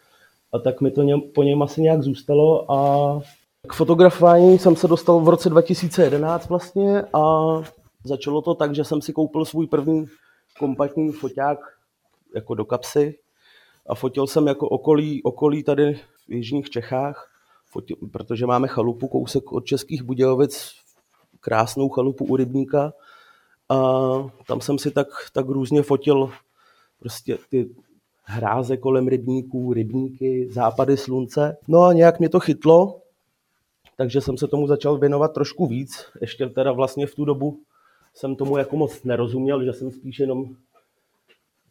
a 0.52 0.58
tak 0.58 0.80
mi 0.80 0.90
to 0.90 1.02
po 1.34 1.42
něm 1.42 1.62
asi 1.62 1.82
nějak 1.82 2.02
zůstalo 2.02 2.72
a 2.72 3.20
k 3.68 3.72
fotografování 3.72 4.58
jsem 4.58 4.76
se 4.76 4.88
dostal 4.88 5.20
v 5.20 5.28
roce 5.28 5.50
2011 5.50 6.48
vlastně 6.48 7.02
a 7.02 7.52
začalo 8.04 8.42
to 8.42 8.54
tak, 8.54 8.74
že 8.74 8.84
jsem 8.84 9.02
si 9.02 9.12
koupil 9.12 9.44
svůj 9.44 9.66
první 9.66 10.06
kompaktní 10.58 11.12
foťák 11.12 11.58
jako 12.34 12.54
do 12.54 12.64
kapsy 12.64 13.18
a 13.86 13.94
fotil 13.94 14.26
jsem 14.26 14.46
jako 14.46 14.68
okolí, 14.68 15.22
okolí 15.22 15.62
tady 15.62 15.94
v 16.28 16.32
jižních 16.32 16.70
Čechách, 16.70 17.30
fotil, 17.66 17.96
protože 18.12 18.46
máme 18.46 18.68
chalupu 18.68 19.08
kousek 19.08 19.52
od 19.52 19.66
Českých 19.66 20.02
Budějovic, 20.02 20.72
krásnou 21.40 21.88
chalupu 21.88 22.24
u 22.24 22.36
Rybníka 22.36 22.92
a 23.68 23.78
tam 24.46 24.60
jsem 24.60 24.78
si 24.78 24.90
tak, 24.90 25.08
tak 25.32 25.46
různě 25.48 25.82
fotil 25.82 26.30
prostě 26.98 27.38
ty 27.50 27.70
hráze 28.22 28.76
kolem 28.76 29.08
rybníků, 29.08 29.72
rybníky, 29.72 30.48
západy 30.50 30.96
slunce. 30.96 31.56
No 31.68 31.82
a 31.82 31.92
nějak 31.92 32.18
mě 32.18 32.28
to 32.28 32.40
chytlo 32.40 33.01
takže 33.96 34.20
jsem 34.20 34.36
se 34.36 34.48
tomu 34.48 34.66
začal 34.66 34.98
věnovat 34.98 35.32
trošku 35.32 35.66
víc. 35.66 36.06
Ještě 36.20 36.46
teda 36.46 36.72
vlastně 36.72 37.06
v 37.06 37.14
tu 37.14 37.24
dobu 37.24 37.60
jsem 38.14 38.36
tomu 38.36 38.56
jako 38.56 38.76
moc 38.76 39.04
nerozuměl, 39.04 39.64
že 39.64 39.72
jsem 39.72 39.90
spíš 39.90 40.18
jenom 40.18 40.44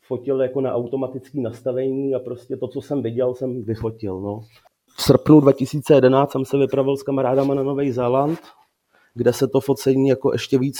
fotil 0.01 0.41
jako 0.41 0.61
na 0.61 0.73
automatické 0.73 1.39
nastavení 1.39 2.15
a 2.15 2.19
prostě 2.19 2.57
to, 2.57 2.67
co 2.67 2.81
jsem 2.81 3.01
viděl, 3.01 3.35
jsem 3.35 3.63
vyfotil. 3.63 4.21
No. 4.21 4.41
V 4.97 5.01
srpnu 5.01 5.39
2011 5.39 6.31
jsem 6.31 6.45
se 6.45 6.57
vypravil 6.57 6.97
s 6.97 7.03
kamarádama 7.03 7.53
na 7.53 7.63
Nový 7.63 7.91
Zéland, 7.91 8.39
kde 9.13 9.33
se 9.33 9.47
to 9.47 9.61
focení 9.61 10.07
jako 10.07 10.33
ještě 10.33 10.57
víc 10.57 10.79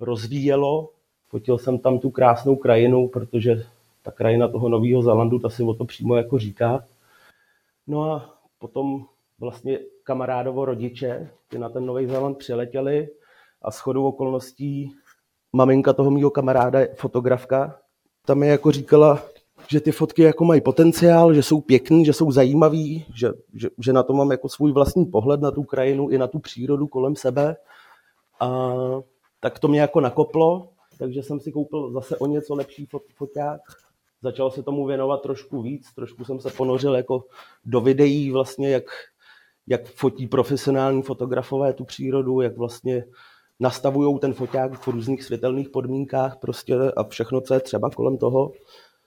rozvíjelo. 0.00 0.90
Fotil 1.28 1.58
jsem 1.58 1.78
tam 1.78 1.98
tu 1.98 2.10
krásnou 2.10 2.56
krajinu, 2.56 3.08
protože 3.08 3.64
ta 4.02 4.10
krajina 4.10 4.48
toho 4.48 4.68
Nového 4.68 5.02
Zélandu, 5.02 5.38
ta 5.38 5.48
si 5.48 5.62
o 5.62 5.74
to 5.74 5.84
přímo 5.84 6.16
jako 6.16 6.38
říká. 6.38 6.84
No 7.86 8.02
a 8.12 8.34
potom 8.58 9.04
vlastně 9.42 9.78
kamarádovo 10.02 10.64
rodiče, 10.64 11.30
ty 11.48 11.58
na 11.58 11.68
ten 11.68 11.86
Nový 11.86 12.06
Zéland 12.06 12.38
přiletěli 12.38 13.08
a 13.62 13.70
s 13.70 13.78
chodou 13.78 14.06
okolností 14.06 14.92
maminka 15.52 15.92
toho 15.92 16.10
mého 16.10 16.30
kamaráda, 16.30 16.78
fotografka, 16.94 17.78
tam 18.26 18.38
mi 18.38 18.48
jako 18.48 18.72
říkala, 18.72 19.22
že 19.68 19.80
ty 19.80 19.92
fotky 19.92 20.22
jako 20.22 20.44
mají 20.44 20.60
potenciál, 20.60 21.34
že 21.34 21.42
jsou 21.42 21.60
pěkný, 21.60 22.04
že 22.04 22.12
jsou 22.12 22.30
zajímavý, 22.30 23.06
že, 23.14 23.28
že, 23.54 23.68
že 23.78 23.92
na 23.92 24.02
to 24.02 24.12
mám 24.12 24.30
jako 24.30 24.48
svůj 24.48 24.72
vlastní 24.72 25.06
pohled 25.06 25.40
na 25.40 25.50
tu 25.50 25.62
krajinu 25.62 26.08
i 26.08 26.18
na 26.18 26.26
tu 26.26 26.38
přírodu 26.38 26.86
kolem 26.86 27.16
sebe. 27.16 27.56
A 28.40 28.74
tak 29.40 29.58
to 29.58 29.68
mě 29.68 29.80
jako 29.80 30.00
nakoplo, 30.00 30.68
takže 30.98 31.22
jsem 31.22 31.40
si 31.40 31.52
koupil 31.52 31.92
zase 31.92 32.16
o 32.16 32.26
něco 32.26 32.54
lepší 32.54 32.86
fot, 32.86 33.02
foťák. 33.14 33.60
Začal 34.22 34.50
se 34.50 34.62
tomu 34.62 34.86
věnovat 34.86 35.22
trošku 35.22 35.62
víc, 35.62 35.94
trošku 35.94 36.24
jsem 36.24 36.40
se 36.40 36.50
ponořil 36.50 36.94
jako 36.94 37.24
do 37.64 37.80
videí 37.80 38.30
vlastně, 38.30 38.70
jak, 38.70 38.84
jak 39.66 39.86
fotí 39.86 40.26
profesionální 40.26 41.02
fotografové 41.02 41.72
tu 41.72 41.84
přírodu, 41.84 42.40
jak 42.40 42.56
vlastně 42.56 43.04
nastavují 43.60 44.18
ten 44.18 44.34
foťák 44.34 44.80
v 44.80 44.88
různých 44.88 45.24
světelných 45.24 45.68
podmínkách 45.68 46.36
prostě 46.36 46.76
a 46.96 47.04
všechno, 47.04 47.40
co 47.40 47.54
je 47.54 47.60
třeba 47.60 47.90
kolem 47.90 48.18
toho. 48.18 48.52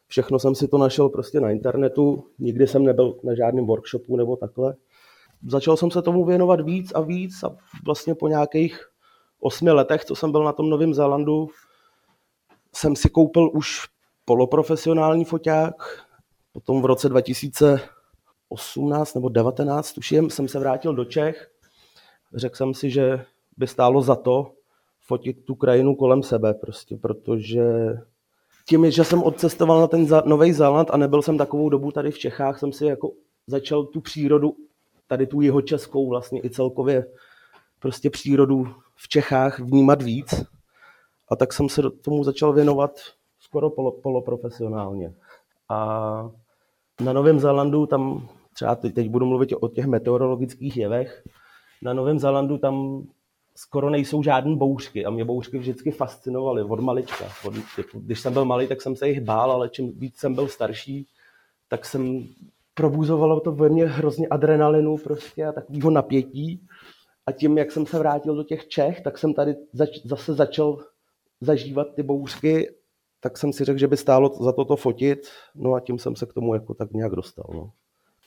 Všechno 0.07 0.39
jsem 0.39 0.55
si 0.55 0.67
to 0.67 0.77
našel 0.77 1.09
prostě 1.09 1.39
na 1.39 1.51
internetu, 1.51 2.23
nikdy 2.39 2.67
jsem 2.67 2.83
nebyl 2.83 3.19
na 3.23 3.35
žádném 3.35 3.65
workshopu 3.65 4.17
nebo 4.17 4.35
takhle. 4.35 4.75
Začal 5.47 5.77
jsem 5.77 5.91
se 5.91 6.01
tomu 6.01 6.25
věnovat 6.25 6.61
víc 6.61 6.91
a 6.95 7.01
víc 7.01 7.43
a 7.43 7.55
vlastně 7.85 8.15
po 8.15 8.27
nějakých 8.27 8.79
osmi 9.39 9.71
letech, 9.71 10.05
co 10.05 10.15
jsem 10.15 10.31
byl 10.31 10.43
na 10.43 10.51
tom 10.51 10.69
Novém 10.69 10.93
Zélandu, 10.93 11.49
jsem 12.75 12.95
si 12.95 13.09
koupil 13.09 13.49
už 13.53 13.87
poloprofesionální 14.25 15.25
foťák. 15.25 16.05
Potom 16.53 16.81
v 16.81 16.85
roce 16.85 17.09
2000 17.09 17.79
18 18.49 19.13
nebo 19.13 19.29
19, 19.29 19.93
tuším, 19.93 20.29
jsem 20.29 20.47
se 20.47 20.59
vrátil 20.59 20.93
do 20.93 21.05
Čech. 21.05 21.51
Řekl 22.33 22.55
jsem 22.55 22.73
si, 22.73 22.89
že 22.89 23.25
by 23.57 23.67
stálo 23.67 24.01
za 24.01 24.15
to 24.15 24.51
fotit 25.01 25.45
tu 25.45 25.55
krajinu 25.55 25.95
kolem 25.95 26.23
sebe, 26.23 26.53
prostě, 26.53 26.97
protože 26.97 27.63
tím, 28.67 28.91
že 28.91 29.03
jsem 29.03 29.23
odcestoval 29.23 29.81
na 29.81 29.87
ten 29.87 30.07
Nový 30.25 30.53
Zéland 30.53 30.89
a 30.91 30.97
nebyl 30.97 31.21
jsem 31.21 31.37
takovou 31.37 31.69
dobu 31.69 31.91
tady 31.91 32.11
v 32.11 32.17
Čechách, 32.17 32.59
jsem 32.59 32.71
si 32.71 32.85
jako 32.85 33.11
začal 33.47 33.83
tu 33.83 34.01
přírodu, 34.01 34.55
tady 35.07 35.27
tu 35.27 35.41
jeho 35.41 35.61
českou 35.61 36.09
vlastně 36.09 36.41
i 36.43 36.49
celkově 36.49 37.05
prostě 37.79 38.09
přírodu 38.09 38.67
v 38.95 39.07
Čechách 39.07 39.59
vnímat 39.59 40.01
víc. 40.01 40.43
A 41.29 41.35
tak 41.35 41.53
jsem 41.53 41.69
se 41.69 41.81
tomu 42.01 42.23
začal 42.23 42.53
věnovat 42.53 42.91
skoro 43.39 43.69
polo, 43.69 43.91
poloprofesionálně. 43.91 45.13
A 45.69 46.31
na 47.01 47.13
Novém 47.13 47.39
Zélandu 47.39 47.85
tam 47.85 48.27
třeba 48.53 48.75
teď, 48.75 48.93
teď 48.93 49.09
budu 49.09 49.25
mluvit 49.25 49.53
o 49.59 49.67
těch 49.67 49.85
meteorologických 49.85 50.77
jevech. 50.77 51.23
Na 51.81 51.93
Novém 51.93 52.19
Zélandu 52.19 52.57
tam 52.57 53.03
skoro 53.55 53.89
nejsou 53.89 54.23
žádné 54.23 54.55
bouřky 54.55 55.05
a 55.05 55.09
mě 55.09 55.25
bouřky 55.25 55.57
vždycky 55.57 55.91
fascinovaly 55.91 56.63
od 56.63 56.79
malička. 56.79 57.25
Od, 57.45 57.53
typu, 57.75 57.99
když 57.99 58.19
jsem 58.19 58.33
byl 58.33 58.45
malý, 58.45 58.67
tak 58.67 58.81
jsem 58.81 58.95
se 58.95 59.07
jich 59.07 59.21
bál, 59.21 59.51
ale 59.51 59.69
čím 59.69 59.99
víc 59.99 60.17
jsem 60.17 60.35
byl 60.35 60.47
starší, 60.47 61.07
tak 61.67 61.85
jsem 61.85 62.27
probuzovalo 62.73 63.39
to 63.39 63.51
ve 63.51 63.69
mně 63.69 63.85
hrozně 63.85 64.27
adrenalinu 64.27 64.97
prostě 64.97 65.45
a 65.45 65.51
takového 65.51 65.89
napětí. 65.89 66.61
A 67.25 67.31
tím, 67.31 67.57
jak 67.57 67.71
jsem 67.71 67.85
se 67.85 67.99
vrátil 67.99 68.35
do 68.35 68.43
těch 68.43 68.67
Čech, 68.67 69.01
tak 69.01 69.17
jsem 69.17 69.33
tady 69.33 69.55
zač, 69.73 69.89
zase 70.05 70.33
začal 70.33 70.77
zažívat 71.41 71.87
ty 71.95 72.03
bouřky, 72.03 72.69
tak 73.25 73.37
jsem 73.37 73.53
si 73.53 73.65
řekl, 73.65 73.79
že 73.79 73.87
by 73.87 73.97
stálo 73.97 74.31
za 74.39 74.51
to 74.51 74.65
to 74.65 74.75
fotit, 74.75 75.19
no 75.55 75.73
a 75.73 75.79
tím 75.79 75.99
jsem 75.99 76.15
se 76.15 76.25
k 76.25 76.33
tomu 76.33 76.53
jako 76.53 76.73
tak 76.73 76.91
nějak 76.91 77.11
dostal. 77.11 77.45
No. 77.53 77.69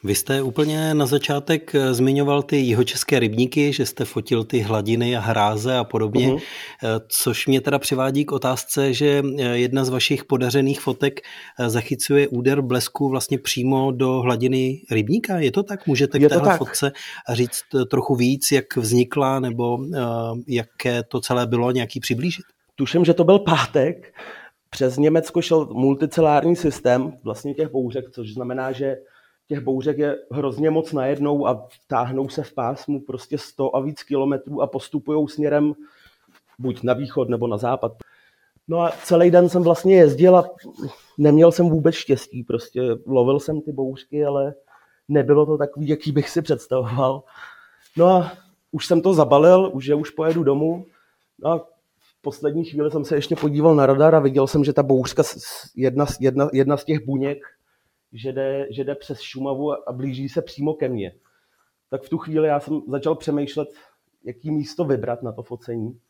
Vy 0.04 0.14
jste 0.14 0.42
úplně 0.42 0.94
na 0.94 1.06
začátek 1.06 1.74
eh, 1.74 1.94
zmiňoval 1.94 2.42
ty 2.42 2.56
jihočeské 2.56 3.18
rybníky, 3.18 3.72
že 3.72 3.86
jste 3.86 4.04
fotil 4.04 4.44
ty 4.44 4.60
hladiny 4.60 5.16
a 5.16 5.20
hráze 5.20 5.76
a 5.76 5.84
podobně, 5.84 6.28
uh-huh. 6.28 7.00
což 7.08 7.46
mě 7.46 7.60
teda 7.60 7.78
přivádí 7.78 8.24
k 8.24 8.32
otázce, 8.32 8.92
že 8.92 9.22
eh, 9.38 9.42
jedna 9.42 9.84
z 9.84 9.88
vašich 9.88 10.24
podařených 10.24 10.80
fotek 10.80 11.20
zachycuje 11.66 12.28
úder 12.28 12.62
blesku 12.62 13.08
vlastně 13.08 13.38
přímo 13.38 13.92
do 13.92 14.20
hladiny 14.20 14.82
rybníka. 14.90 15.38
Je 15.38 15.52
to 15.52 15.62
tak? 15.62 15.86
Můžete 15.86 16.18
k 16.18 16.28
téhle 16.28 16.58
fotce 16.58 16.92
říct 17.32 17.62
trochu 17.90 18.14
víc, 18.14 18.52
jak 18.52 18.76
vznikla 18.76 19.40
nebo 19.40 19.78
jaké 20.48 21.02
to 21.02 21.20
celé 21.20 21.46
bylo, 21.46 21.70
nějaký 21.70 22.00
přiblížit? 22.00 22.44
Tuším, 22.78 23.04
že 23.04 23.14
to 23.14 23.24
byl 23.24 23.38
pátek. 23.38 24.14
Přes 24.70 24.96
Německo 24.96 25.42
šel 25.42 25.68
multicelární 25.72 26.56
systém 26.56 27.18
vlastně 27.22 27.54
těch 27.54 27.68
bouřek, 27.68 28.10
což 28.10 28.34
znamená, 28.34 28.72
že 28.72 28.96
těch 29.48 29.60
bouřek 29.60 29.98
je 29.98 30.18
hrozně 30.30 30.70
moc 30.70 30.92
najednou 30.92 31.46
a 31.46 31.68
táhnou 31.86 32.28
se 32.28 32.42
v 32.42 32.54
pásmu 32.54 33.00
prostě 33.00 33.38
100 33.38 33.76
a 33.76 33.80
víc 33.80 34.02
kilometrů 34.02 34.62
a 34.62 34.66
postupují 34.66 35.28
směrem 35.28 35.74
buď 36.58 36.82
na 36.82 36.92
východ 36.92 37.28
nebo 37.28 37.46
na 37.46 37.56
západ. 37.56 37.92
No 38.68 38.80
a 38.80 38.90
celý 39.04 39.30
den 39.30 39.48
jsem 39.48 39.62
vlastně 39.62 39.96
jezdil 39.96 40.36
a 40.36 40.50
neměl 41.18 41.52
jsem 41.52 41.68
vůbec 41.68 41.94
štěstí, 41.94 42.44
prostě 42.44 42.82
lovil 43.06 43.40
jsem 43.40 43.60
ty 43.60 43.72
bouřky, 43.72 44.24
ale 44.24 44.54
nebylo 45.08 45.46
to 45.46 45.58
takový, 45.58 45.88
jaký 45.88 46.12
bych 46.12 46.28
si 46.28 46.42
představoval. 46.42 47.22
No 47.96 48.06
a 48.06 48.32
už 48.72 48.86
jsem 48.86 49.02
to 49.02 49.14
zabalil, 49.14 49.70
už 49.72 49.84
že 49.84 49.94
už 49.94 50.10
pojedu 50.10 50.44
domů. 50.44 50.84
No 51.38 51.50
a 51.50 51.66
poslední 52.22 52.64
chvíli 52.64 52.90
jsem 52.90 53.04
se 53.04 53.16
ještě 53.16 53.36
podíval 53.36 53.74
na 53.74 53.86
radar 53.86 54.14
a 54.14 54.20
viděl 54.20 54.46
jsem, 54.46 54.64
že 54.64 54.72
ta 54.72 54.82
bouřka, 54.82 55.22
jedna, 55.76 56.06
jedna, 56.20 56.48
jedna 56.52 56.76
z 56.76 56.84
těch 56.84 57.06
buněk 57.06 57.38
že 58.12 58.32
jde, 58.32 58.66
že 58.70 58.84
jde 58.84 58.94
přes 58.94 59.20
Šumavu 59.20 59.88
a 59.88 59.92
blíží 59.92 60.28
se 60.28 60.42
přímo 60.42 60.74
ke 60.74 60.88
mně. 60.88 61.14
Tak 61.90 62.02
v 62.02 62.08
tu 62.08 62.18
chvíli 62.18 62.48
já 62.48 62.60
jsem 62.60 62.82
začal 62.88 63.14
přemýšlet, 63.14 63.68
jaký 64.24 64.50
místo 64.50 64.84
vybrat 64.84 65.22
na 65.22 65.32
to 65.32 65.42
focení. 65.42 66.00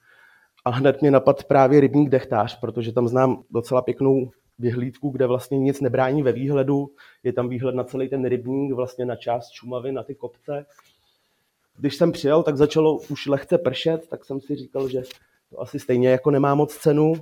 A 0.64 0.70
hned 0.70 1.00
mě 1.00 1.10
napad 1.10 1.44
právě 1.44 1.80
rybník 1.80 2.08
dechtář, 2.08 2.60
protože 2.60 2.92
tam 2.92 3.08
znám 3.08 3.44
docela 3.50 3.82
pěknou 3.82 4.30
vyhlídku, 4.58 5.10
kde 5.10 5.26
vlastně 5.26 5.58
nic 5.58 5.80
nebrání 5.80 6.22
ve 6.22 6.32
výhledu. 6.32 6.90
Je 7.22 7.32
tam 7.32 7.48
výhled 7.48 7.74
na 7.74 7.84
celý 7.84 8.08
ten 8.08 8.24
rybník, 8.24 8.72
vlastně 8.72 9.04
na 9.04 9.16
část 9.16 9.50
Šumavy, 9.52 9.92
na 9.92 10.02
ty 10.02 10.14
kopce. 10.14 10.66
Když 11.76 11.96
jsem 11.96 12.12
přijel, 12.12 12.42
tak 12.42 12.56
začalo 12.56 12.98
už 12.98 13.26
lehce 13.26 13.58
pršet, 13.58 14.08
tak 14.08 14.24
jsem 14.24 14.40
si 14.40 14.56
říkal, 14.56 14.88
že 14.88 15.02
to 15.50 15.60
asi 15.60 15.78
stejně 15.78 16.08
jako 16.08 16.30
nemá 16.30 16.54
moc 16.54 16.76
cenu, 16.76 17.12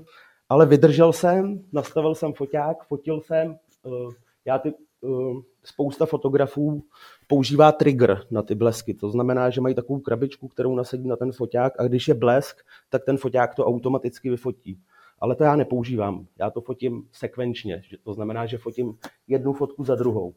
ale 0.49 0.67
vydržel 0.67 1.12
jsem, 1.12 1.65
nastavil 1.73 2.15
jsem 2.15 2.33
foťák, 2.33 2.85
fotil 2.85 3.21
jsem, 3.21 3.59
eh, 3.87 4.15
já 4.45 4.59
ty, 4.59 4.75
uh, 5.01 5.41
spousta 5.65 6.07
fotografů 6.07 6.85
používá 7.27 7.73
trigger 7.73 8.21
na 8.31 8.43
ty 8.43 8.55
blesky. 8.55 8.95
To 8.95 9.11
znamená, 9.11 9.51
že 9.51 9.61
mají 9.61 9.75
takovou 9.75 9.99
krabičku, 9.99 10.49
kterou 10.49 10.75
nasadí 10.75 11.09
na 11.09 11.17
ten 11.17 11.33
foťák 11.33 11.81
a 11.81 11.85
když 11.85 12.09
je 12.09 12.15
blesk, 12.15 12.57
tak 12.89 13.05
ten 13.05 13.17
foťák 13.17 13.55
to 13.55 13.67
automaticky 13.67 14.31
vyfotí. 14.31 14.81
Ale 15.19 15.37
to 15.37 15.45
já 15.45 15.57
nepoužívám. 15.57 16.27
Já 16.39 16.51
to 16.51 16.61
fotím 16.61 17.09
sekvenčně. 17.12 17.83
To 18.05 18.15
znamená, 18.15 18.47
že 18.47 18.59
fotím 18.59 18.99
jednu 19.29 19.53
fotku 19.53 19.85
za 19.85 19.95
druhou. 19.95 20.35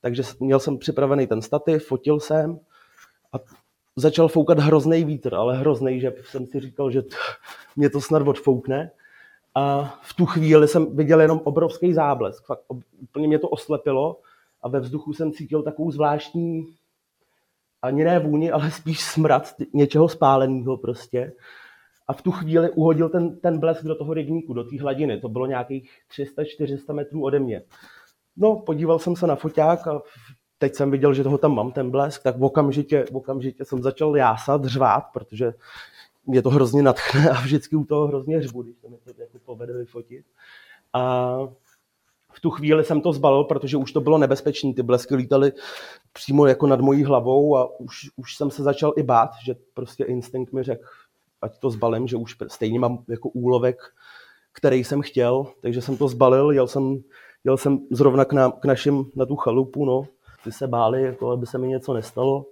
Takže 0.00 0.22
měl 0.40 0.60
jsem 0.60 0.78
připravený 0.78 1.26
ten 1.26 1.42
stativ, 1.42 1.86
fotil 1.86 2.20
jsem 2.20 2.60
a 3.32 3.36
začal 3.96 4.28
foukat 4.28 4.58
hrozný 4.58 5.04
vítr, 5.04 5.34
ale 5.34 5.58
hrozný, 5.58 6.00
že 6.00 6.12
jsem 6.24 6.46
si 6.46 6.60
říkal, 6.60 6.90
že 6.90 7.02
mě 7.76 7.90
to 7.90 8.00
snad 8.00 8.28
odfoukne. 8.28 8.90
A 9.54 9.94
v 10.02 10.14
tu 10.14 10.26
chvíli 10.26 10.68
jsem 10.68 10.96
viděl 10.96 11.20
jenom 11.20 11.40
obrovský 11.44 11.92
záblesk. 11.92 12.44
Fakt 12.46 12.62
úplně 13.02 13.28
mě 13.28 13.38
to 13.38 13.48
oslepilo 13.48 14.20
a 14.62 14.68
ve 14.68 14.80
vzduchu 14.80 15.12
jsem 15.12 15.32
cítil 15.32 15.62
takovou 15.62 15.90
zvláštní, 15.90 16.66
ani 17.82 18.04
ne 18.04 18.18
vůni, 18.18 18.50
ale 18.50 18.70
spíš 18.70 19.00
smrad 19.00 19.54
něčeho 19.72 20.08
spáleného 20.08 20.76
prostě. 20.76 21.32
A 22.08 22.12
v 22.12 22.22
tu 22.22 22.30
chvíli 22.30 22.70
uhodil 22.70 23.08
ten, 23.08 23.36
ten 23.36 23.58
blesk 23.58 23.84
do 23.84 23.94
toho 23.94 24.14
rybníku, 24.14 24.54
do 24.54 24.64
té 24.64 24.80
hladiny. 24.80 25.20
To 25.20 25.28
bylo 25.28 25.46
nějakých 25.46 25.90
300-400 26.18 26.94
metrů 26.94 27.22
ode 27.22 27.38
mě. 27.38 27.62
No, 28.36 28.56
podíval 28.56 28.98
jsem 28.98 29.16
se 29.16 29.26
na 29.26 29.36
foťák 29.36 29.86
a 29.86 30.02
teď 30.60 30.74
jsem 30.74 30.90
viděl, 30.90 31.14
že 31.14 31.22
toho 31.22 31.38
tam 31.38 31.54
mám, 31.54 31.72
ten 31.72 31.90
blesk, 31.90 32.22
tak 32.22 32.40
okamžitě, 32.40 33.04
okamžitě 33.12 33.64
jsem 33.64 33.82
začal 33.82 34.16
jásat, 34.16 34.64
řvát, 34.64 35.04
protože 35.12 35.54
mě 36.26 36.42
to 36.42 36.50
hrozně 36.50 36.82
natchne 36.82 37.30
a 37.30 37.40
vždycky 37.40 37.76
u 37.76 37.84
toho 37.84 38.06
hrozně 38.06 38.42
řvu, 38.42 38.62
když 38.62 38.76
to 38.82 38.88
mi 38.88 38.96
to 38.96 39.22
jako 39.22 39.38
povede 39.44 39.72
vyfotit. 39.72 40.26
A 40.92 41.36
v 42.32 42.40
tu 42.40 42.50
chvíli 42.50 42.84
jsem 42.84 43.00
to 43.00 43.12
zbalil, 43.12 43.44
protože 43.44 43.76
už 43.76 43.92
to 43.92 44.00
bylo 44.00 44.18
nebezpečné. 44.18 44.74
Ty 44.74 44.82
blesky 44.82 45.14
lítaly 45.14 45.52
přímo 46.12 46.46
jako 46.46 46.66
nad 46.66 46.80
mojí 46.80 47.04
hlavou 47.04 47.56
a 47.56 47.80
už, 47.80 48.10
už 48.16 48.36
jsem 48.36 48.50
se 48.50 48.62
začal 48.62 48.92
i 48.96 49.02
bát, 49.02 49.30
že 49.44 49.54
prostě 49.74 50.04
instinkt 50.04 50.52
mi 50.52 50.62
řekl, 50.62 50.84
ať 51.42 51.58
to 51.58 51.70
zbalím, 51.70 52.06
že 52.06 52.16
už 52.16 52.36
stejně 52.48 52.80
mám 52.80 53.04
jako 53.08 53.28
úlovek, 53.28 53.76
který 54.52 54.84
jsem 54.84 55.02
chtěl, 55.02 55.46
takže 55.60 55.80
jsem 55.82 55.96
to 55.96 56.08
zbalil, 56.08 56.50
jel 56.50 56.66
jsem, 56.66 57.02
jel 57.44 57.56
jsem 57.56 57.78
zrovna 57.90 58.24
k, 58.24 58.32
nám, 58.32 58.52
k 58.52 58.64
našim 58.64 59.04
na 59.14 59.26
tu 59.26 59.36
chalupu, 59.36 59.84
no. 59.84 60.02
Ty 60.44 60.52
se 60.52 60.66
báli, 60.66 61.02
jako 61.02 61.30
aby 61.30 61.46
se 61.46 61.58
mi 61.58 61.68
něco 61.68 61.94
nestalo. 61.94 62.46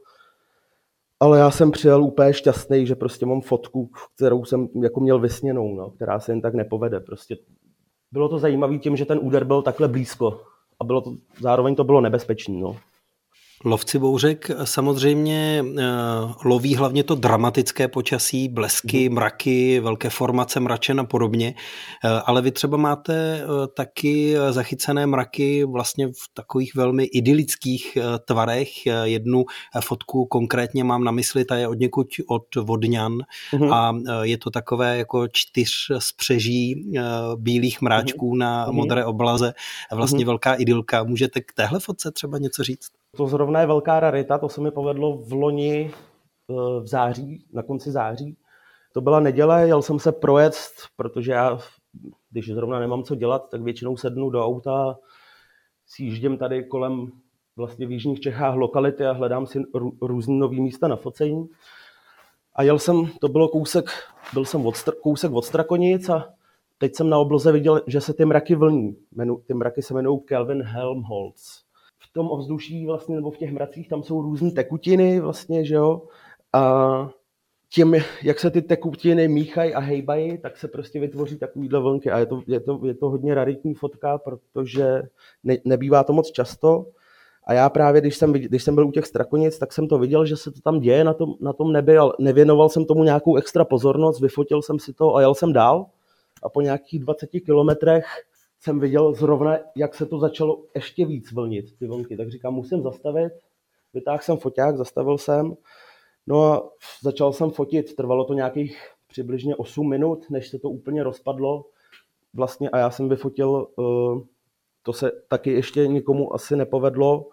Ale 1.20 1.38
já 1.38 1.50
jsem 1.50 1.70
přijel 1.70 2.02
úplně 2.02 2.34
šťastný, 2.34 2.86
že 2.86 2.94
prostě 2.94 3.26
mám 3.26 3.40
fotku, 3.40 3.90
kterou 4.16 4.44
jsem 4.44 4.68
jako 4.82 5.00
měl 5.00 5.18
vysněnou, 5.18 5.74
no, 5.74 5.90
která 5.90 6.20
se 6.20 6.32
jen 6.32 6.40
tak 6.40 6.54
nepovede. 6.54 7.00
Prostě 7.00 7.36
bylo 8.12 8.28
to 8.28 8.38
zajímavé 8.38 8.78
tím, 8.78 8.96
že 8.96 9.04
ten 9.04 9.18
úder 9.22 9.44
byl 9.44 9.62
takhle 9.62 9.88
blízko 9.88 10.40
a 10.80 10.84
bylo 10.84 11.00
to, 11.00 11.14
zároveň 11.40 11.74
to 11.74 11.84
bylo 11.84 12.00
nebezpečné. 12.00 12.54
No. 12.60 12.76
Lovci 13.64 13.98
bouřek 13.98 14.50
samozřejmě 14.64 15.64
eh, 15.78 15.82
loví 16.44 16.76
hlavně 16.76 17.04
to 17.04 17.14
dramatické 17.14 17.88
počasí, 17.88 18.48
blesky, 18.48 19.08
mhm. 19.08 19.14
mraky, 19.14 19.80
velké 19.80 20.10
formace 20.10 20.60
mračen 20.60 21.00
a 21.00 21.04
podobně, 21.04 21.54
eh, 22.04 22.08
ale 22.24 22.42
vy 22.42 22.50
třeba 22.50 22.76
máte 22.76 23.40
eh, 23.42 23.46
taky 23.76 24.36
zachycené 24.50 25.06
mraky 25.06 25.64
vlastně 25.64 26.08
v 26.08 26.34
takových 26.34 26.74
velmi 26.74 27.04
idylických 27.04 27.98
tvarech. 28.24 28.86
Jednu 29.04 29.44
fotku 29.80 30.26
konkrétně 30.26 30.84
mám 30.84 31.04
na 31.04 31.12
mysli, 31.12 31.44
ta 31.44 31.56
je 31.56 31.68
od 31.68 31.78
někud 31.78 32.06
od 32.28 32.54
Vodňan 32.56 33.18
uhum. 33.52 33.72
a 33.72 33.98
je 34.22 34.38
to 34.38 34.50
takové 34.50 34.98
jako 34.98 35.28
čtyř 35.32 35.70
spřeží 35.98 36.92
bílých 37.36 37.82
mráčků 37.82 38.26
uhum. 38.26 38.38
na 38.38 38.66
modré 38.70 39.04
oblaze, 39.04 39.52
vlastně 39.92 40.24
velká 40.24 40.54
idylka. 40.54 41.04
Můžete 41.04 41.40
k 41.40 41.52
téhle 41.52 41.80
fotce 41.80 42.10
třeba 42.10 42.38
něco 42.38 42.62
říct? 42.62 42.97
To 43.16 43.26
zrovna 43.26 43.60
je 43.60 43.66
velká 43.66 44.00
rarita, 44.00 44.38
to 44.38 44.48
se 44.48 44.60
mi 44.60 44.70
povedlo 44.70 45.16
v 45.16 45.32
loni 45.32 45.90
eh, 45.90 46.54
v 46.80 46.86
září, 46.86 47.44
na 47.52 47.62
konci 47.62 47.90
září. 47.90 48.36
To 48.92 49.00
byla 49.00 49.20
neděle, 49.20 49.68
jel 49.68 49.82
jsem 49.82 49.98
se 49.98 50.12
projet, 50.12 50.54
protože 50.96 51.32
já, 51.32 51.58
když 52.30 52.46
zrovna 52.46 52.80
nemám 52.80 53.02
co 53.02 53.14
dělat, 53.14 53.50
tak 53.50 53.62
většinou 53.62 53.96
sednu 53.96 54.30
do 54.30 54.44
auta, 54.44 54.98
sjíždím 55.86 56.38
tady 56.38 56.64
kolem 56.64 57.12
vlastně 57.56 57.86
v 57.86 57.92
Jižních 57.92 58.20
Čechách 58.20 58.54
lokality 58.54 59.06
a 59.06 59.12
hledám 59.12 59.46
si 59.46 59.62
různé 60.02 60.34
nové 60.34 60.56
místa 60.56 60.88
na 60.88 60.96
focení. 60.96 61.48
A 62.54 62.62
jel 62.62 62.78
jsem, 62.78 63.06
to 63.20 63.28
bylo 63.28 63.48
kousek, 63.48 63.90
byl 64.34 64.44
jsem 64.44 64.66
od, 64.66 64.74
kousek 65.02 65.32
od 65.32 65.44
Strakonic 65.44 66.08
a 66.08 66.34
teď 66.78 66.94
jsem 66.94 67.08
na 67.08 67.18
obloze 67.18 67.52
viděl, 67.52 67.82
že 67.86 68.00
se 68.00 68.14
ty 68.14 68.24
mraky 68.24 68.54
vlní. 68.54 68.96
Ty 69.46 69.54
mraky 69.54 69.82
se 69.82 69.94
jmenují 69.94 70.20
Kelvin 70.20 70.62
Helmholtz 70.62 71.67
tom 72.18 72.30
ovzduší 72.30 72.86
vlastně, 72.86 73.16
nebo 73.16 73.30
v 73.30 73.36
těch 73.36 73.52
mracích, 73.52 73.88
tam 73.88 74.02
jsou 74.02 74.22
různé 74.22 74.50
tekutiny 74.50 75.20
vlastně, 75.20 75.64
že 75.64 75.74
jo, 75.74 76.02
a 76.52 77.10
tím, 77.70 77.96
jak 78.22 78.38
se 78.38 78.50
ty 78.50 78.62
tekutiny 78.62 79.28
míchají 79.28 79.74
a 79.74 79.80
hejbají, 79.80 80.38
tak 80.38 80.56
se 80.56 80.68
prostě 80.68 81.00
vytvoří 81.00 81.38
takovýhle 81.38 81.80
vlnky. 81.80 82.10
A 82.10 82.18
je 82.18 82.26
to, 82.26 82.42
je 82.46 82.60
to, 82.60 82.80
je 82.84 82.94
to 82.94 83.10
hodně 83.10 83.34
raritní 83.34 83.74
fotka, 83.74 84.18
protože 84.18 85.02
ne, 85.44 85.56
nebývá 85.64 86.04
to 86.04 86.12
moc 86.12 86.30
často. 86.30 86.86
A 87.46 87.52
já 87.52 87.70
právě, 87.70 88.00
když 88.00 88.16
jsem, 88.16 88.32
když 88.32 88.62
jsem 88.62 88.74
byl 88.74 88.86
u 88.86 88.90
těch 88.90 89.06
strakonic, 89.06 89.58
tak 89.58 89.72
jsem 89.72 89.88
to 89.88 89.98
viděl, 89.98 90.26
že 90.26 90.36
se 90.36 90.50
to 90.50 90.60
tam 90.60 90.80
děje 90.80 91.04
na 91.04 91.14
tom, 91.14 91.34
na 91.40 91.52
tom 91.52 91.72
nebi, 91.72 91.98
ale 91.98 92.12
nevěnoval 92.18 92.68
jsem 92.68 92.84
tomu 92.84 93.04
nějakou 93.04 93.36
extra 93.36 93.64
pozornost, 93.64 94.20
vyfotil 94.20 94.62
jsem 94.62 94.78
si 94.78 94.92
to 94.92 95.16
a 95.16 95.20
jel 95.20 95.34
jsem 95.34 95.52
dál. 95.52 95.86
A 96.42 96.48
po 96.48 96.60
nějakých 96.60 97.00
20 97.00 97.26
kilometrech 97.26 98.04
jsem 98.60 98.80
viděl 98.80 99.14
zrovna, 99.14 99.58
jak 99.76 99.94
se 99.94 100.06
to 100.06 100.18
začalo 100.18 100.64
ještě 100.74 101.06
víc 101.06 101.32
vlnit, 101.32 101.78
ty 101.78 101.86
vlnky. 101.86 102.16
Tak 102.16 102.30
říkám, 102.30 102.54
musím 102.54 102.82
zastavit. 102.82 103.32
Vytáhl 103.94 104.18
jsem 104.22 104.36
foťák, 104.36 104.76
zastavil 104.76 105.18
jsem. 105.18 105.56
No 106.26 106.44
a 106.44 106.70
začal 107.02 107.32
jsem 107.32 107.50
fotit, 107.50 107.96
trvalo 107.96 108.24
to 108.24 108.34
nějakých 108.34 108.78
přibližně 109.06 109.56
8 109.56 109.88
minut, 109.88 110.30
než 110.30 110.48
se 110.48 110.58
to 110.58 110.70
úplně 110.70 111.02
rozpadlo. 111.02 111.64
Vlastně 112.34 112.70
a 112.70 112.78
já 112.78 112.90
jsem 112.90 113.08
vyfotil, 113.08 113.66
eh, 113.78 114.20
to 114.82 114.92
se 114.92 115.10
taky 115.28 115.52
ještě 115.52 115.86
nikomu 115.86 116.34
asi 116.34 116.56
nepovedlo, 116.56 117.28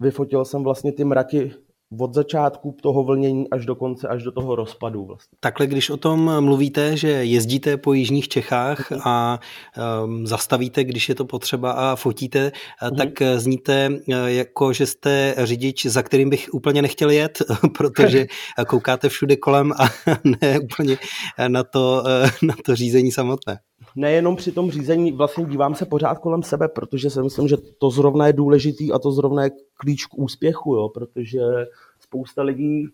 vyfotil 0.00 0.44
jsem 0.44 0.62
vlastně 0.62 0.92
ty 0.92 1.04
mraky 1.04 1.52
od 2.00 2.14
začátku 2.14 2.76
toho 2.82 3.04
vlnění 3.04 3.50
až 3.50 3.66
do 3.66 3.74
konce, 3.76 4.08
až 4.08 4.22
do 4.22 4.32
toho 4.32 4.56
rozpadu. 4.56 5.04
Vlastně. 5.04 5.36
Takhle, 5.40 5.66
když 5.66 5.90
o 5.90 5.96
tom 5.96 6.44
mluvíte, 6.44 6.96
že 6.96 7.08
jezdíte 7.08 7.76
po 7.76 7.92
jižních 7.92 8.28
Čechách 8.28 8.90
mhm. 8.90 9.00
a 9.04 9.40
um, 10.04 10.26
zastavíte, 10.26 10.84
když 10.84 11.08
je 11.08 11.14
to 11.14 11.24
potřeba 11.24 11.72
a 11.72 11.96
fotíte, 11.96 12.52
mm. 12.90 12.96
tak 12.96 13.08
zníte 13.36 13.90
jako, 14.26 14.72
že 14.72 14.86
jste 14.86 15.34
řidič, 15.38 15.86
za 15.86 16.02
kterým 16.02 16.30
bych 16.30 16.48
úplně 16.52 16.82
nechtěl 16.82 17.10
jet, 17.10 17.42
protože 17.78 18.26
koukáte 18.66 19.08
všude 19.08 19.36
kolem 19.36 19.72
a 19.72 19.88
ne 20.42 20.60
úplně 20.60 20.98
na 21.48 21.64
to, 21.64 22.04
na 22.42 22.54
to 22.64 22.76
řízení 22.76 23.12
samotné 23.12 23.58
nejenom 23.98 24.36
při 24.36 24.52
tom 24.52 24.70
řízení, 24.70 25.12
vlastně 25.12 25.44
dívám 25.44 25.74
se 25.74 25.86
pořád 25.86 26.18
kolem 26.18 26.42
sebe, 26.42 26.68
protože 26.68 27.10
si 27.10 27.22
myslím, 27.22 27.48
že 27.48 27.56
to 27.78 27.90
zrovna 27.90 28.26
je 28.26 28.32
důležitý 28.32 28.92
a 28.92 28.98
to 28.98 29.12
zrovna 29.12 29.44
je 29.44 29.50
klíč 29.74 30.06
k 30.06 30.18
úspěchu, 30.18 30.74
jo, 30.74 30.88
protože 30.88 31.40
spousta 32.00 32.42
lidí, 32.42 32.88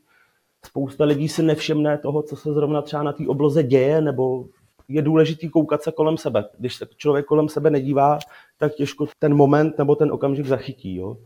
spousta 0.67 1.05
lidí 1.05 1.29
si 1.29 1.43
nevšimne 1.43 1.99
toho, 1.99 2.23
co 2.23 2.37
se 2.37 2.53
zrovna 2.53 2.83
třeba 2.83 3.03
na 3.03 3.12
té 3.12 3.27
obloze 3.27 3.62
děje, 3.62 4.01
nebo 4.01 4.45
je 4.88 5.03
důležitý 5.03 5.49
koukat 5.49 5.83
se 5.83 5.93
kolem 5.93 6.17
sebe. 6.17 6.45
Když 6.59 6.75
se 6.75 6.87
člověk 6.97 7.27
kolem 7.27 7.49
sebe 7.49 7.71
nedívá, 7.71 8.19
tak 8.59 8.75
těžko 8.75 9.07
ten 9.19 9.35
moment 9.35 9.79
nebo 9.79 9.97
ten 9.97 10.12
okamžik 10.12 10.47
zachytí. 10.47 10.97
Jo. 10.97 11.17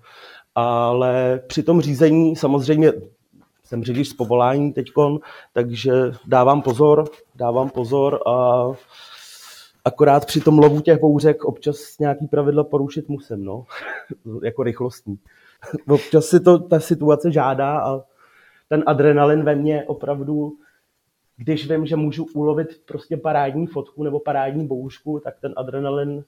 Ale 0.55 1.41
při 1.47 1.63
tom 1.63 1.81
řízení 1.81 2.37
samozřejmě 2.37 2.93
jsem 3.65 3.85
řidič 3.85 4.09
z 4.09 4.15
povolání 4.15 4.73
teďkon, 4.73 5.19
takže 5.53 5.93
dávám 6.27 6.63
pozor, 6.63 7.05
dávám 7.35 7.71
pozor 7.71 8.21
a 8.27 8.65
Akorát 9.89 10.27
při 10.27 10.41
tom 10.41 10.59
lovu 10.59 10.81
těch 10.81 11.01
bouřek 11.01 11.45
občas 11.45 11.99
nějaký 11.99 12.27
pravidla 12.27 12.65
porušit 12.65 13.09
musím, 13.09 13.45
no. 13.45 13.65
jako 14.43 14.63
rychlostní. 14.63 15.19
občas 15.89 16.27
si 16.27 16.41
to 16.41 16.59
ta 16.59 16.81
situace 16.81 17.33
žádá 17.33 17.79
a 17.79 18.01
ten 18.69 18.85
adrenalin 18.87 19.45
ve 19.45 19.55
mně 19.55 19.85
opravdu, 19.85 20.53
když 21.37 21.71
vím, 21.71 21.87
že 21.87 21.97
můžu 21.97 22.27
ulovit 22.35 22.69
prostě 22.85 23.17
parádní 23.17 23.67
fotku 23.67 24.05
nebo 24.05 24.21
parádní 24.21 24.67
bouřku, 24.67 25.21
tak 25.25 25.35
ten 25.41 25.55
adrenalin 25.57 26.25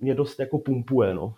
mě 0.00 0.14
dost 0.14 0.40
jako 0.40 0.58
pumpuje, 0.58 1.14
no. 1.14 1.34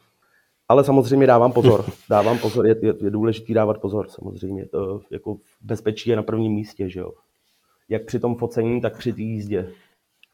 Ale 0.69 0.85
samozřejmě 0.85 1.27
dávám 1.27 1.53
pozor. 1.53 1.85
Dávám 2.11 2.39
pozor, 2.39 2.67
je, 2.67 2.77
je, 2.83 2.95
je 3.05 3.11
důležité 3.11 3.55
dávat 3.55 3.81
pozor, 3.81 4.09
samozřejmě. 4.09 4.67
To 4.67 5.01
jako 5.11 5.37
bezpečí 5.61 6.11
je 6.11 6.17
na 6.17 6.23
prvním 6.23 6.53
místě, 6.53 6.91
že 6.91 7.01
jo. 7.01 7.13
Jak 7.89 8.05
při 8.05 8.19
tom 8.19 8.35
focení, 8.37 8.81
tak 8.81 8.99
při 8.99 9.13
té 9.13 9.23
jízdě. 9.23 9.73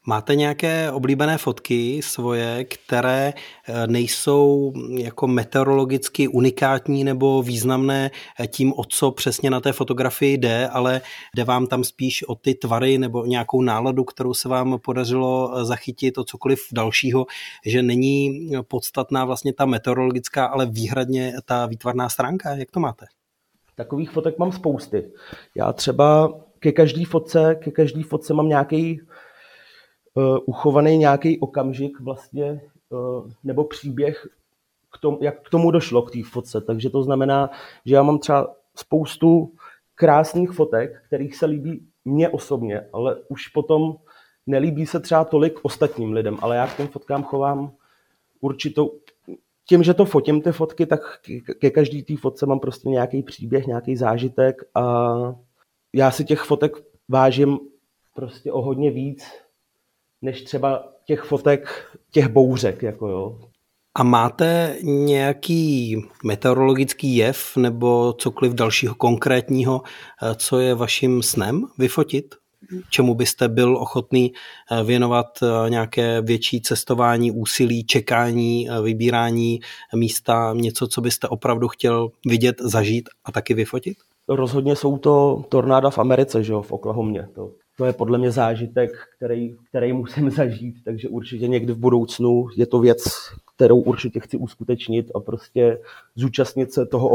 Máte 0.07 0.35
nějaké 0.35 0.91
oblíbené 0.91 1.37
fotky 1.37 2.01
svoje, 2.01 2.63
které 2.63 3.33
eh, 3.67 3.87
nejsou 3.87 4.73
jako 4.97 5.27
meteorologicky 5.27 6.27
unikátní 6.27 7.03
nebo 7.03 7.41
významné 7.41 8.11
eh, 8.39 8.47
tím, 8.47 8.73
o 8.75 8.83
co 8.83 9.11
přesně 9.11 9.49
na 9.49 9.59
té 9.59 9.73
fotografii 9.73 10.37
jde, 10.37 10.67
ale 10.67 11.01
jde 11.35 11.43
vám 11.43 11.67
tam 11.67 11.83
spíš 11.83 12.23
o 12.23 12.35
ty 12.35 12.53
tvary 12.53 12.97
nebo 12.97 13.25
nějakou 13.25 13.61
náladu, 13.61 14.03
kterou 14.03 14.33
se 14.33 14.49
vám 14.49 14.79
podařilo 14.79 15.53
eh, 15.57 15.65
zachytit, 15.65 16.17
o 16.17 16.23
cokoliv 16.23 16.59
dalšího, 16.73 17.25
že 17.65 17.83
není 17.83 18.51
podstatná 18.67 19.25
vlastně 19.25 19.53
ta 19.53 19.65
meteorologická, 19.65 20.45
ale 20.45 20.65
výhradně 20.65 21.33
ta 21.45 21.65
výtvarná 21.65 22.09
stránka? 22.09 22.55
Jak 22.55 22.71
to 22.71 22.79
máte? 22.79 23.05
Takových 23.75 24.09
fotek 24.09 24.37
mám 24.37 24.51
spousty. 24.51 25.11
Já 25.55 25.73
třeba 25.73 26.33
ke 26.59 26.71
každé 26.71 27.05
fotce, 27.05 27.55
ke 27.55 27.71
každé 27.71 28.03
fotce 28.03 28.33
mám 28.33 28.49
nějaký 28.49 29.01
uchovaný 30.45 30.97
nějaký 30.97 31.39
okamžik 31.39 31.99
vlastně, 31.99 32.61
uh, 32.89 33.31
nebo 33.43 33.63
příběh, 33.63 34.27
k 34.93 34.97
tomu, 34.97 35.17
jak 35.21 35.41
k 35.41 35.49
tomu 35.49 35.71
došlo, 35.71 36.01
k 36.01 36.11
té 36.11 36.19
fotce. 36.23 36.61
Takže 36.61 36.89
to 36.89 37.03
znamená, 37.03 37.49
že 37.85 37.95
já 37.95 38.03
mám 38.03 38.19
třeba 38.19 38.55
spoustu 38.75 39.53
krásných 39.95 40.51
fotek, 40.51 41.03
kterých 41.07 41.35
se 41.35 41.45
líbí 41.45 41.87
mně 42.05 42.29
osobně, 42.29 42.87
ale 42.93 43.15
už 43.27 43.47
potom 43.47 43.95
nelíbí 44.47 44.85
se 44.85 44.99
třeba 44.99 45.23
tolik 45.23 45.59
ostatním 45.63 46.13
lidem, 46.13 46.37
ale 46.41 46.55
já 46.55 46.67
k 46.67 46.77
těm 46.77 46.87
fotkám 46.87 47.23
chovám 47.23 47.71
určitou, 48.41 48.91
tím, 49.65 49.83
že 49.83 49.93
to 49.93 50.05
fotím 50.05 50.41
ty 50.41 50.51
fotky, 50.51 50.85
tak 50.85 50.99
ke 51.59 51.69
každý 51.69 52.03
té 52.03 52.17
fotce 52.17 52.45
mám 52.45 52.59
prostě 52.59 52.89
nějaký 52.89 53.23
příběh, 53.23 53.67
nějaký 53.67 53.95
zážitek 53.95 54.63
a 54.75 55.13
já 55.93 56.11
si 56.11 56.25
těch 56.25 56.41
fotek 56.41 56.71
vážím 57.09 57.59
prostě 58.13 58.51
o 58.51 58.61
hodně 58.61 58.91
víc, 58.91 59.25
než 60.21 60.41
třeba 60.41 60.93
těch 61.05 61.21
fotek 61.21 61.91
těch 62.11 62.27
bouřek. 62.27 62.83
Jako 62.83 63.07
jo. 63.07 63.39
A 63.97 64.03
máte 64.03 64.77
nějaký 64.81 65.97
meteorologický 66.23 67.15
jev 67.15 67.57
nebo 67.57 68.13
cokoliv 68.13 68.53
dalšího 68.53 68.95
konkrétního, 68.95 69.81
eh, 69.83 70.35
co 70.35 70.59
je 70.59 70.75
vaším 70.75 71.23
snem 71.23 71.65
vyfotit? 71.77 72.35
Čemu 72.89 73.15
byste 73.15 73.47
byl 73.47 73.77
ochotný 73.77 74.33
eh, 74.71 74.83
věnovat 74.83 75.25
eh, 75.43 75.69
nějaké 75.69 76.21
větší 76.21 76.61
cestování, 76.61 77.31
úsilí, 77.31 77.85
čekání, 77.85 78.67
vybírání 78.83 79.59
místa, 79.95 80.53
něco, 80.55 80.87
co 80.87 81.01
byste 81.01 81.27
opravdu 81.27 81.67
chtěl 81.67 82.09
vidět, 82.25 82.55
zažít 82.59 83.09
a 83.25 83.31
taky 83.31 83.53
vyfotit? 83.53 83.97
Rozhodně 84.27 84.75
jsou 84.75 84.97
to 84.97 85.43
tornáda 85.49 85.89
v 85.89 85.99
Americe, 85.99 86.43
že 86.43 86.53
jo, 86.53 86.61
v 86.61 86.71
Oklahomě. 86.71 87.27
To, 87.35 87.51
to 87.77 87.85
je 87.85 87.93
podle 87.93 88.17
mě 88.17 88.31
zážitek, 88.31 88.91
který, 89.17 89.55
který 89.69 89.93
musím 89.93 90.29
zažít, 90.31 90.75
takže 90.85 91.09
určitě 91.09 91.47
někdy 91.47 91.73
v 91.73 91.77
budoucnu 91.77 92.47
je 92.55 92.65
to 92.65 92.79
věc, 92.79 93.03
kterou 93.55 93.79
určitě 93.79 94.19
chci 94.19 94.37
uskutečnit 94.37 95.11
a 95.15 95.19
prostě 95.19 95.79
zúčastnit 96.15 96.73
se 96.73 96.85
toho 96.85 97.09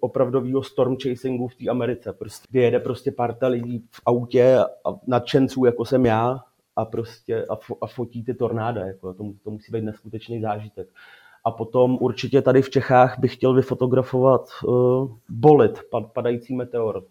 opravdového, 0.00 0.62
storm 0.62 0.96
chasingu 1.02 1.48
v 1.48 1.54
té 1.54 1.68
Americe. 1.70 2.12
Prostě, 2.12 2.46
kdy 2.50 2.62
jede 2.62 2.78
prostě 2.78 3.12
parta 3.12 3.46
lidí 3.46 3.84
v 3.90 4.00
autě 4.06 4.58
a 4.58 4.94
nadšenců, 5.06 5.64
jako 5.64 5.84
jsem 5.84 6.06
já, 6.06 6.40
a 6.76 6.84
prostě 6.84 7.44
a, 7.44 7.56
fo, 7.56 7.76
a 7.80 7.86
fotí 7.86 8.24
ty 8.24 8.34
tornáda. 8.34 8.86
Jako, 8.86 9.14
to, 9.14 9.24
to 9.44 9.50
musí 9.50 9.72
být 9.72 9.84
neskutečný 9.84 10.40
zážitek. 10.40 10.88
A 11.44 11.50
potom 11.50 11.98
určitě 12.00 12.42
tady 12.42 12.62
v 12.62 12.70
Čechách 12.70 13.18
bych 13.18 13.34
chtěl 13.34 13.54
vyfotografovat 13.54 14.48
uh, 14.64 15.10
bolit, 15.28 15.80
padající 16.14 16.54
meteor. 16.56 17.04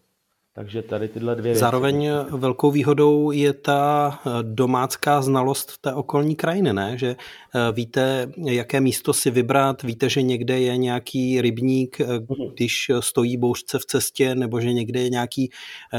Takže 0.53 0.81
tady 0.81 1.07
tyhle 1.07 1.35
dvě 1.35 1.43
věci. 1.43 1.59
Zároveň 1.59 2.09
velkou 2.31 2.71
výhodou 2.71 3.31
je 3.31 3.53
ta 3.53 4.19
eh, 4.25 4.29
domácká 4.41 5.21
znalost 5.21 5.77
té 5.81 5.93
okolní 5.93 6.35
krajiny, 6.35 6.73
ne? 6.73 6.97
že 6.97 7.07
eh, 7.09 7.71
víte, 7.71 8.31
jaké 8.37 8.81
místo 8.81 9.13
si 9.13 9.31
vybrat, 9.31 9.83
víte, 9.83 10.09
že 10.09 10.21
někde 10.21 10.59
je 10.59 10.77
nějaký 10.77 11.41
rybník, 11.41 12.01
eh, 12.01 12.05
mhm. 12.05 12.49
když 12.53 12.91
stojí 12.99 13.37
bouřce 13.37 13.79
v 13.79 13.85
cestě, 13.85 14.35
nebo 14.35 14.61
že 14.61 14.73
někde 14.73 15.01
je 15.01 15.09
nějaký 15.09 15.49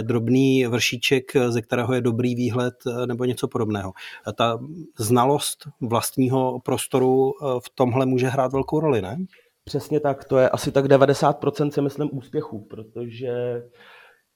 drobný 0.02 0.66
vršíček, 0.66 1.32
ze 1.48 1.62
kterého 1.62 1.94
je 1.94 2.00
dobrý 2.00 2.34
výhled, 2.34 2.74
nebo 3.06 3.24
něco 3.24 3.48
podobného. 3.48 3.92
Ta 4.34 4.58
znalost 4.98 5.68
vlastního 5.80 6.60
prostoru 6.64 7.32
v 7.40 7.70
tomhle 7.74 8.06
může 8.06 8.28
hrát 8.28 8.52
velkou 8.52 8.80
roli, 8.80 9.02
ne? 9.02 9.16
Přesně 9.64 10.00
tak, 10.00 10.24
to 10.24 10.38
je 10.38 10.48
asi 10.48 10.72
tak 10.72 10.84
90% 10.84 11.70
si 11.70 11.80
myslím 11.80 12.08
úspěchu, 12.12 12.66
protože 12.70 13.62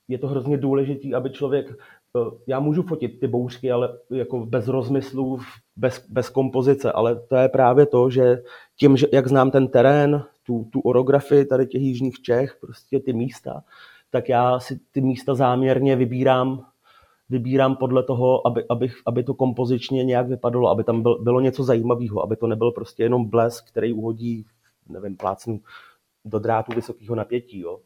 je 0.09 0.19
to 0.19 0.29
hrozně 0.29 0.57
důležitý, 0.57 1.15
aby 1.15 1.31
člověk, 1.31 1.71
eh, 1.71 2.21
já 2.47 2.61
můžu 2.61 2.83
fotit 2.83 3.21
ty 3.21 3.27
bouřky, 3.27 3.73
ale 3.73 3.99
jako 4.11 4.47
bez 4.47 4.69
rozmyslů, 4.69 5.41
bez, 5.77 6.07
bez 6.09 6.31
kompozice, 6.31 6.93
ale 6.93 7.21
to 7.21 7.37
je 7.37 7.49
právě 7.49 7.87
to, 7.87 8.11
že 8.11 8.43
tím, 8.77 8.97
že 8.97 9.07
jak 9.13 9.29
znám 9.29 9.51
ten 9.51 9.69
terén, 9.69 10.25
tu, 10.47 10.69
tu 10.73 10.81
orografii 10.81 11.45
tady 11.45 11.67
těch 11.67 11.83
jižních 11.83 12.23
Čech, 12.23 12.57
prostě 12.61 13.01
ty 13.01 13.13
místa, 13.13 13.65
tak 14.11 14.29
já 14.29 14.61
si 14.61 14.81
ty 14.93 15.01
místa 15.01 15.35
záměrně 15.35 15.97
vybírám 15.97 16.65
vybírám 17.29 17.77
podle 17.77 18.03
toho, 18.03 18.47
aby, 18.47 18.65
aby, 18.69 18.93
aby 19.07 19.25
to 19.25 19.35
kompozičně 19.35 20.05
nějak 20.05 20.29
vypadalo, 20.29 20.69
aby 20.71 20.85
tam 20.85 21.03
byl, 21.03 21.19
bylo 21.23 21.41
něco 21.41 21.65
zajímavého, 21.65 22.23
aby 22.23 22.37
to 22.37 22.47
nebyl 22.47 22.71
prostě 22.73 23.03
jenom 23.03 23.25
blesk, 23.25 23.69
který 23.69 23.93
uhodí, 23.93 24.47
nevím, 24.89 25.17
plácnu 25.17 25.61
do 26.25 26.39
drátu 26.39 26.73
vysokého 26.75 27.15
napětí. 27.15 27.61
Jo. 27.61 27.81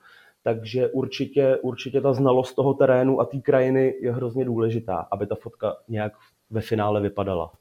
Takže 0.49 0.89
určitě, 0.89 1.57
určitě 1.63 2.01
ta 2.01 2.13
znalost 2.13 2.55
toho 2.55 2.75
terénu 2.75 3.21
a 3.21 3.25
té 3.25 3.39
krajiny 3.39 3.95
je 4.01 4.13
hrozně 4.13 4.45
důležitá, 4.45 5.07
aby 5.11 5.27
ta 5.27 5.35
fotka 5.35 5.77
nějak 5.89 6.13
ve 6.51 6.61
finále 6.61 7.01
vypadala. 7.01 7.53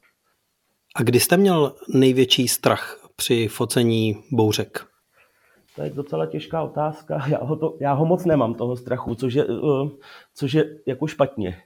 A 0.96 1.02
kdy 1.02 1.20
jste 1.20 1.36
měl 1.36 1.74
největší 1.94 2.48
strach 2.48 3.08
při 3.16 3.48
focení 3.48 4.16
bouřek? 4.32 4.86
To 5.76 5.82
je 5.82 5.90
docela 5.90 6.26
těžká 6.26 6.62
otázka. 6.62 7.24
Já 7.28 7.38
ho, 7.44 7.56
to, 7.56 7.76
já 7.80 7.92
ho 7.92 8.06
moc 8.06 8.24
nemám, 8.24 8.54
toho 8.54 8.76
strachu, 8.76 9.14
což 9.14 9.34
je, 9.34 9.44
uh, 9.44 9.90
což 10.34 10.52
je 10.52 10.78
jako 10.86 11.06
špatně. 11.06 11.62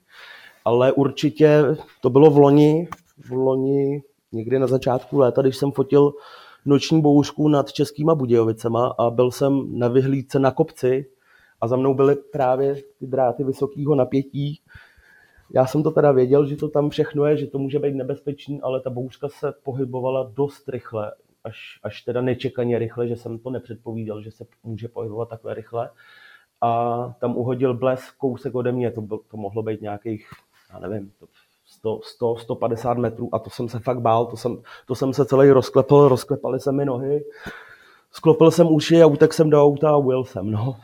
Ale 0.64 0.92
určitě 0.92 1.62
to 2.01 2.11
bylo 2.11 2.30
v 2.30 2.38
loni, 2.38 2.88
v 3.28 3.30
loni 3.32 4.03
někdy 4.32 4.59
na 4.59 4.66
začátku 4.66 5.18
léta, 5.18 5.42
když 5.42 5.57
jsem 5.57 5.72
fotil 5.72 6.12
noční 6.64 7.03
bouřku 7.03 7.49
nad 7.49 7.72
Českýma 7.72 8.14
Budějovicema 8.14 8.94
a 8.99 9.11
byl 9.11 9.30
jsem 9.30 9.78
na 9.78 9.88
vyhlídce 9.88 10.38
na 10.38 10.51
kopci 10.51 11.11
a 11.62 11.68
za 11.68 11.76
mnou 11.76 11.94
byly 11.94 12.16
právě 12.16 12.74
ty 12.74 13.06
dráty 13.06 13.44
vysokého 13.44 13.94
napětí. 13.94 14.60
Já 15.54 15.66
jsem 15.66 15.82
to 15.82 15.90
teda 15.90 16.12
věděl, 16.12 16.46
že 16.46 16.56
to 16.56 16.68
tam 16.68 16.90
všechno 16.90 17.24
je, 17.24 17.36
že 17.36 17.46
to 17.46 17.58
může 17.58 17.78
být 17.78 17.94
nebezpečný, 17.94 18.60
ale 18.62 18.80
ta 18.80 18.90
bouřka 18.90 19.28
se 19.28 19.52
pohybovala 19.62 20.30
dost 20.34 20.68
rychle, 20.68 21.12
až, 21.44 21.80
až 21.82 22.02
teda 22.02 22.20
nečekaně 22.20 22.78
rychle, 22.78 23.08
že 23.08 23.16
jsem 23.16 23.38
to 23.38 23.50
nepředpovídal, 23.50 24.22
že 24.22 24.30
se 24.30 24.44
může 24.62 24.88
pohybovat 24.88 25.28
takhle 25.28 25.54
rychle. 25.54 25.90
A 26.60 27.14
tam 27.20 27.36
uhodil 27.36 27.74
blesk 27.74 28.16
kousek 28.16 28.54
ode 28.54 28.72
mě, 28.72 28.90
to, 28.90 29.00
byl, 29.00 29.20
to 29.30 29.36
mohlo 29.36 29.62
být 29.62 29.80
nějakých, 29.80 30.28
já 30.72 30.78
nevím, 30.78 31.12
100, 31.64 32.00
100, 32.02 32.36
150 32.36 32.98
metrů 32.98 33.28
a 33.32 33.38
to 33.38 33.50
jsem 33.50 33.68
se 33.68 33.78
fakt 33.78 34.00
bál, 34.00 34.26
to 34.26 34.36
jsem, 34.36 34.62
to 34.86 34.94
jsem 34.94 35.12
se 35.12 35.24
celý 35.24 35.50
rozklepl, 35.50 36.08
rozklepaly 36.08 36.60
se 36.60 36.72
mi 36.72 36.84
nohy, 36.84 37.24
sklopil 38.10 38.50
jsem 38.50 38.66
uši 38.66 39.02
a 39.02 39.06
utek 39.06 39.34
jsem 39.34 39.50
do 39.50 39.62
auta 39.62 39.90
a 39.90 39.96
ujel 39.96 40.24
jsem, 40.24 40.50
no. 40.50 40.76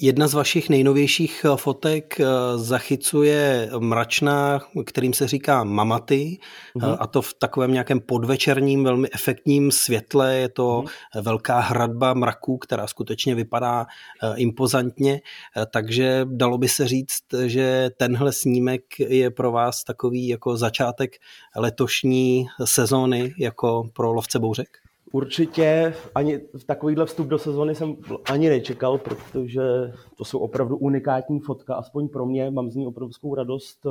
Jedna 0.00 0.28
z 0.28 0.34
vašich 0.34 0.68
nejnovějších 0.68 1.44
eh, 1.44 1.56
fotek 1.56 2.20
eh, 2.20 2.24
zachycuje 2.56 3.70
mračná, 3.78 4.60
kterým 4.86 5.12
se 5.12 5.28
říká 5.28 5.64
mamaty, 5.64 6.38
mm-hmm. 6.76 6.96
a 7.00 7.06
to 7.06 7.22
v 7.22 7.34
takovém 7.34 7.72
nějakém 7.72 8.00
podvečerním, 8.00 8.84
velmi 8.84 9.08
efektním 9.12 9.70
světle. 9.70 10.36
Je 10.36 10.48
to 10.48 10.82
mm-hmm. 10.82 11.22
velká 11.22 11.60
hradba 11.60 12.14
mraků, 12.14 12.58
která 12.58 12.86
skutečně 12.86 13.34
vypadá 13.34 13.86
impozantně, 14.36 15.20
takže 15.72 16.20
dalo 16.24 16.58
by 16.58 16.68
se 16.68 16.88
říct, 16.88 17.22
že 17.46 17.90
tenhle 17.96 18.32
snímek 18.32 18.82
je 18.98 19.30
pro 19.30 19.52
vás 19.52 19.84
takový 19.84 20.28
jako 20.28 20.56
začátek 20.56 21.16
letošní 21.56 22.46
sezóny 22.64 23.34
jako 23.38 23.84
pro 23.92 24.12
lovce 24.12 24.38
bouřek? 24.38 24.68
Určitě 25.12 25.94
ani 26.14 26.40
v 26.58 26.64
takovýhle 26.64 27.06
vstup 27.06 27.26
do 27.26 27.38
sezóny 27.38 27.74
jsem 27.74 27.96
ani 28.30 28.48
nečekal, 28.48 28.98
protože 28.98 29.62
to 30.16 30.24
jsou 30.24 30.38
opravdu 30.38 30.76
unikátní 30.76 31.40
fotka, 31.40 31.74
aspoň 31.74 32.08
pro 32.08 32.26
mě, 32.26 32.50
mám 32.50 32.70
z 32.70 32.76
ní 32.76 32.86
obrovskou 32.86 33.34
radost. 33.34 33.86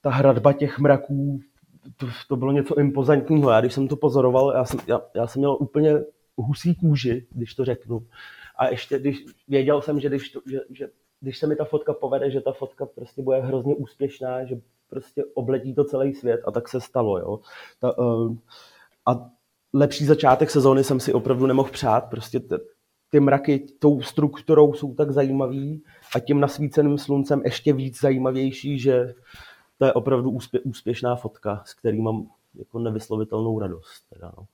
Ta 0.00 0.10
hradba 0.10 0.52
těch 0.52 0.78
mraků, 0.78 1.40
to, 1.96 2.06
to 2.28 2.36
bylo 2.36 2.52
něco 2.52 2.78
impozantního. 2.78 3.50
Já 3.50 3.60
když 3.60 3.74
jsem 3.74 3.88
to 3.88 3.96
pozoroval, 3.96 4.52
já 4.54 4.64
jsem, 4.64 4.80
já, 4.86 5.00
já 5.14 5.26
jsem 5.26 5.40
měl 5.40 5.56
úplně 5.60 5.92
husí 6.36 6.74
kůži, 6.74 7.26
když 7.30 7.54
to 7.54 7.64
řeknu. 7.64 8.06
A 8.56 8.68
ještě 8.68 8.98
když 8.98 9.24
věděl 9.48 9.82
jsem, 9.82 10.00
že 10.00 10.08
když, 10.08 10.30
to, 10.30 10.40
že, 10.50 10.60
že 10.70 10.88
když 11.20 11.38
se 11.38 11.46
mi 11.46 11.56
ta 11.56 11.64
fotka 11.64 11.92
povede, 11.92 12.30
že 12.30 12.40
ta 12.40 12.52
fotka 12.52 12.86
prostě 12.86 13.22
bude 13.22 13.40
hrozně 13.40 13.74
úspěšná, 13.74 14.44
že 14.44 14.60
prostě 14.90 15.24
obletí 15.34 15.74
to 15.74 15.84
celý 15.84 16.14
svět 16.14 16.40
a 16.46 16.50
tak 16.50 16.68
se 16.68 16.80
stalo. 16.80 17.18
Jo. 17.18 17.40
Ta, 17.80 17.98
uh, 17.98 18.36
a 19.06 19.30
lepší 19.72 20.04
začátek 20.04 20.50
sezóny 20.50 20.84
jsem 20.84 21.00
si 21.00 21.12
opravdu 21.12 21.46
nemohl 21.46 21.70
přát. 21.70 22.00
Prostě 22.10 22.40
t- 22.40 22.58
ty 23.10 23.20
mraky 23.20 23.66
tou 23.78 24.02
strukturou 24.02 24.74
jsou 24.74 24.94
tak 24.94 25.10
zajímavý 25.10 25.82
a 26.16 26.20
tím 26.20 26.40
nasvíceným 26.40 26.98
sluncem 26.98 27.42
ještě 27.44 27.72
víc 27.72 28.00
zajímavější, 28.00 28.78
že 28.78 29.14
to 29.78 29.84
je 29.84 29.92
opravdu 29.92 30.30
úspě- 30.30 30.60
úspěšná 30.64 31.16
fotka, 31.16 31.62
s 31.66 31.74
kterým 31.74 32.04
mám 32.04 32.26
jako 32.54 32.78
nevyslovitelnou 32.78 33.58
radost. 33.58 34.02
Teda, 34.12 34.32
no. 34.38 34.44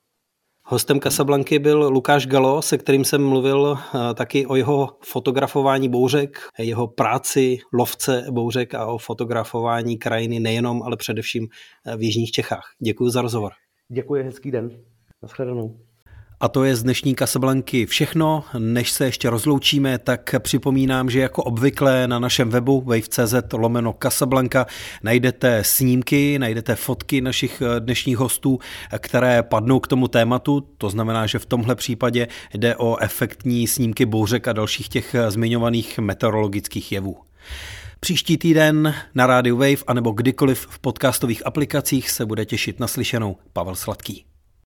Hostem 0.70 1.00
Casablanky 1.00 1.58
byl 1.58 1.88
Lukáš 1.88 2.26
Galo, 2.26 2.62
se 2.62 2.78
kterým 2.78 3.04
jsem 3.04 3.28
mluvil 3.28 3.78
eh, 3.78 4.14
taky 4.14 4.46
o 4.46 4.56
jeho 4.56 4.88
fotografování 5.04 5.88
bouřek, 5.88 6.38
jeho 6.58 6.86
práci 6.86 7.58
lovce 7.72 8.26
bouřek 8.30 8.74
a 8.74 8.86
o 8.86 8.98
fotografování 8.98 9.98
krajiny 9.98 10.40
nejenom, 10.40 10.82
ale 10.82 10.96
především 10.96 11.48
eh, 11.86 11.96
v 11.96 12.02
Jižních 12.02 12.30
Čechách. 12.30 12.64
Děkuji 12.78 13.10
za 13.10 13.22
rozhovor. 13.22 13.52
Děkuji, 13.88 14.22
hezký 14.22 14.50
den. 14.50 14.70
Naschledanou. 15.22 15.76
A 16.40 16.48
to 16.48 16.64
je 16.64 16.76
z 16.76 16.82
dnešní 16.82 17.14
Kasablanky 17.14 17.86
všechno. 17.86 18.44
Než 18.58 18.90
se 18.90 19.04
ještě 19.04 19.30
rozloučíme, 19.30 19.98
tak 19.98 20.34
připomínám, 20.38 21.10
že 21.10 21.20
jako 21.20 21.42
obvykle 21.42 22.08
na 22.08 22.18
našem 22.18 22.50
webu 22.50 22.80
wave.cz 22.80 23.34
lomeno 23.52 23.94
Casablanca 24.02 24.66
najdete 25.02 25.64
snímky, 25.64 26.38
najdete 26.38 26.74
fotky 26.74 27.20
našich 27.20 27.62
eh, 27.62 27.80
dnešních 27.80 28.16
hostů, 28.16 28.58
které 28.98 29.42
padnou 29.42 29.80
k 29.80 29.88
tomu 29.88 30.08
tématu. 30.08 30.60
To 30.60 30.90
znamená, 30.90 31.26
že 31.26 31.38
v 31.38 31.46
tomhle 31.46 31.74
případě 31.74 32.28
jde 32.54 32.76
o 32.76 32.96
efektní 32.96 33.66
snímky 33.66 34.06
bouřek 34.06 34.48
a 34.48 34.52
dalších 34.52 34.88
těch 34.88 35.14
eh, 35.14 35.30
zmiňovaných 35.30 35.98
meteorologických 35.98 36.92
jevů. 36.92 37.16
Příští 38.00 38.38
týden 38.38 38.94
na 39.14 39.26
rádiu 39.26 39.56
Wave 39.56 39.84
anebo 39.86 40.10
kdykoliv 40.10 40.66
v 40.70 40.78
podcastových 40.78 41.46
aplikacích 41.46 42.10
se 42.10 42.26
bude 42.26 42.44
těšit 42.44 42.80
naslyšenou 42.80 43.36
Pavel 43.52 43.74
Sladký. 43.74 44.27